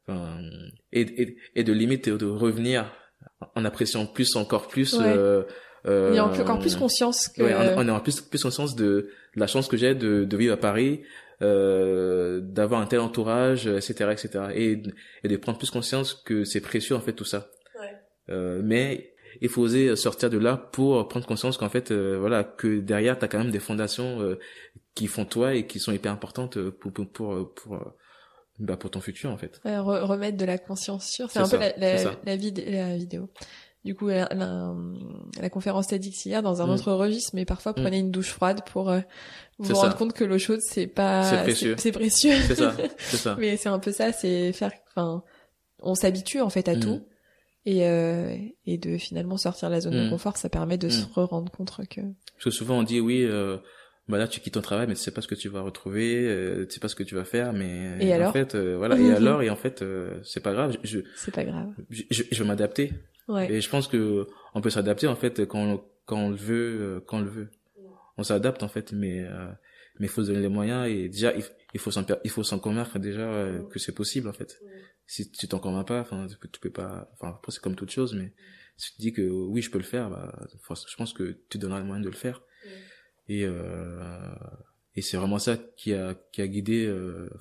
[0.09, 2.93] et, et, et de limite de revenir
[3.55, 4.97] en appréciant plus, encore plus...
[5.01, 5.43] Euh,
[5.87, 7.43] euh, il y a encore plus conscience que...
[7.43, 10.37] Ouais, on, on a plus, plus conscience de, de la chance que j'ai de, de
[10.37, 11.03] vivre à Paris,
[11.43, 14.45] euh, d'avoir un tel entourage, etc., etc.
[14.55, 14.83] Et,
[15.25, 17.51] et de prendre plus conscience que c'est précieux en fait tout ça.
[17.79, 17.93] Ouais.
[18.31, 22.45] Euh, mais il faut oser sortir de là pour prendre conscience qu'en fait, euh, voilà,
[22.45, 24.39] que derrière t'as quand même des fondations euh,
[24.95, 27.95] qui font toi et qui sont hyper importantes pour pour pour, pour
[28.59, 29.61] bah pour ton futur en fait.
[29.65, 31.31] Ouais, remettre de la conscience sur.
[31.31, 33.29] C'est un peu la, la, la, la vidéo
[33.85, 34.31] du coup la,
[35.51, 36.71] conférence TEDx hier dans un mm.
[36.71, 37.83] autre registre, mais parfois mm.
[37.83, 39.01] prenez une douche froide pour euh,
[39.59, 41.75] vous rendre compte que l'eau chaude c'est pas c'est précieux.
[41.79, 42.35] C'est précieux.
[42.47, 42.75] C'est ça.
[42.99, 43.37] C'est ça.
[43.39, 44.73] mais c'est un peu ça, c'est faire.
[44.91, 45.23] Enfin,
[45.81, 46.81] on s'habitue en fait à mm.
[46.81, 47.07] tout.
[47.67, 48.37] Et, euh,
[48.67, 51.71] et de finalement sortir de la zone de confort, ça permet de se rendre compte
[51.89, 52.03] que.
[52.03, 53.57] Parce que souvent on dit oui, euh,
[54.09, 56.27] bah là tu quittes ton travail, mais tu sais pas ce que tu vas retrouver,
[56.29, 58.77] euh, tu sais pas ce que tu vas faire, mais et alors en fait euh,
[58.77, 59.85] voilà et alors et en fait
[60.23, 62.93] c'est pas grave, je, c'est pas grave, je, je, je vais m'adapter,
[63.29, 63.51] Ouais.
[63.51, 67.01] Et je pense que on peut s'adapter en fait quand quand on le veut, euh,
[67.01, 67.51] quand on le veut.
[68.17, 69.51] On s'adapte en fait, mais euh,
[69.99, 71.43] mais il faut se donner les moyens et déjà il,
[71.73, 74.61] il faut s'en il faut s'en convaincre déjà euh, que c'est possible en fait.
[75.07, 77.77] Si tu t'en convaincs pas, enfin tu peux, tu peux pas, enfin après c'est comme
[77.77, 78.33] toute chose, mais
[78.77, 81.81] si tu dis que oui je peux le faire, bah je pense que tu donneras
[81.81, 82.43] les moyens de le faire.
[83.29, 84.35] Et euh,
[84.97, 86.89] et c'est vraiment ça qui a qui a guidé,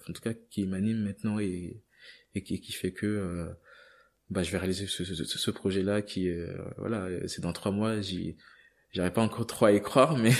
[0.09, 1.81] en tout cas qui m'anime maintenant et
[2.35, 3.55] et qui qui fait que
[4.29, 8.01] bah je vais réaliser ce, ce, ce projet-là qui euh, voilà c'est dans trois mois
[8.01, 8.35] j'y
[8.91, 10.31] j'arrive pas encore trop à y croire mais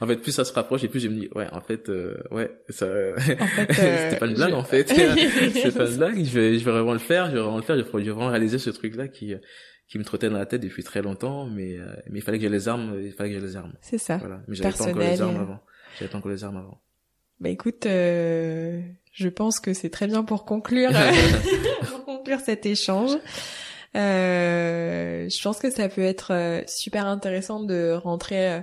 [0.00, 2.16] en fait plus ça se rapproche et plus je me dis ouais en fait euh,
[2.30, 3.38] ouais ça en fait,
[3.72, 4.88] c'était pas une blague en fait.
[5.52, 7.62] C'est pas une blague je vais je vais vraiment le faire je vais vraiment le
[7.62, 9.34] faire je vais, vraiment réaliser ce truc là qui
[9.90, 12.44] qui me trottait dans la tête depuis très longtemps mais euh, mais il fallait que
[12.44, 13.74] j'ai les armes il fallait que j'ai les armes.
[13.82, 14.16] C'est ça.
[14.16, 14.40] Voilà.
[14.48, 15.60] Mais j'avais pas encore les armes avant.
[15.98, 16.80] J'avais pas encore les armes avant.
[17.40, 20.92] Bah écoute je pense que c'est très bien pour conclure
[22.06, 23.18] conclure cet échange.
[23.96, 28.60] Euh, je pense que ça peut être euh, super intéressant de rentrer euh,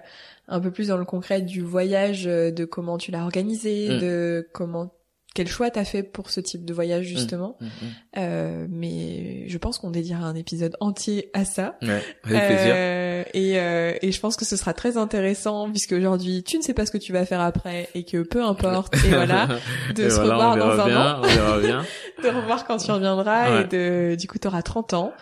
[0.47, 3.99] un peu plus dans le concret du voyage, de comment tu l'as organisé, mm.
[3.99, 4.93] de comment
[5.37, 7.57] quel choix t'as fait pour ce type de voyage mmh, justement.
[7.61, 7.69] Mmh, mmh.
[8.17, 11.77] Euh, mais je pense qu'on dédiera un épisode entier à ça.
[11.83, 12.73] Ouais, avec plaisir.
[12.75, 16.63] Euh, et, euh, et je pense que ce sera très intéressant puisque aujourd'hui tu ne
[16.63, 18.95] sais pas ce que tu vas faire après et que peu importe.
[19.05, 19.47] Et voilà,
[19.95, 21.21] de se revoir dans un an,
[22.23, 25.13] de revoir quand tu reviendras et de du coup tu auras 30 ans.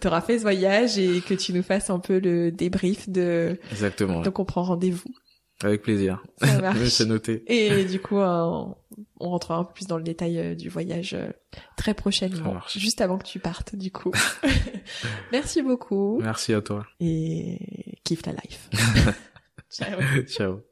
[0.00, 3.60] Tu auras fait ce voyage et que tu nous fasses un peu le débrief de.
[3.70, 4.22] Exactement.
[4.22, 5.14] Donc on prend rendez-vous.
[5.62, 6.22] Avec plaisir.
[6.88, 7.44] C'est noté.
[7.46, 8.64] Et du coup, euh,
[9.20, 11.28] on rentrera un peu plus dans le détail euh, du voyage euh,
[11.76, 14.12] très prochainement, juste avant que tu partes, du coup.
[15.32, 16.18] Merci beaucoup.
[16.20, 16.86] Merci à toi.
[17.00, 18.68] Et kiffe ta life.
[19.70, 20.00] Ciao.
[20.26, 20.71] Ciao.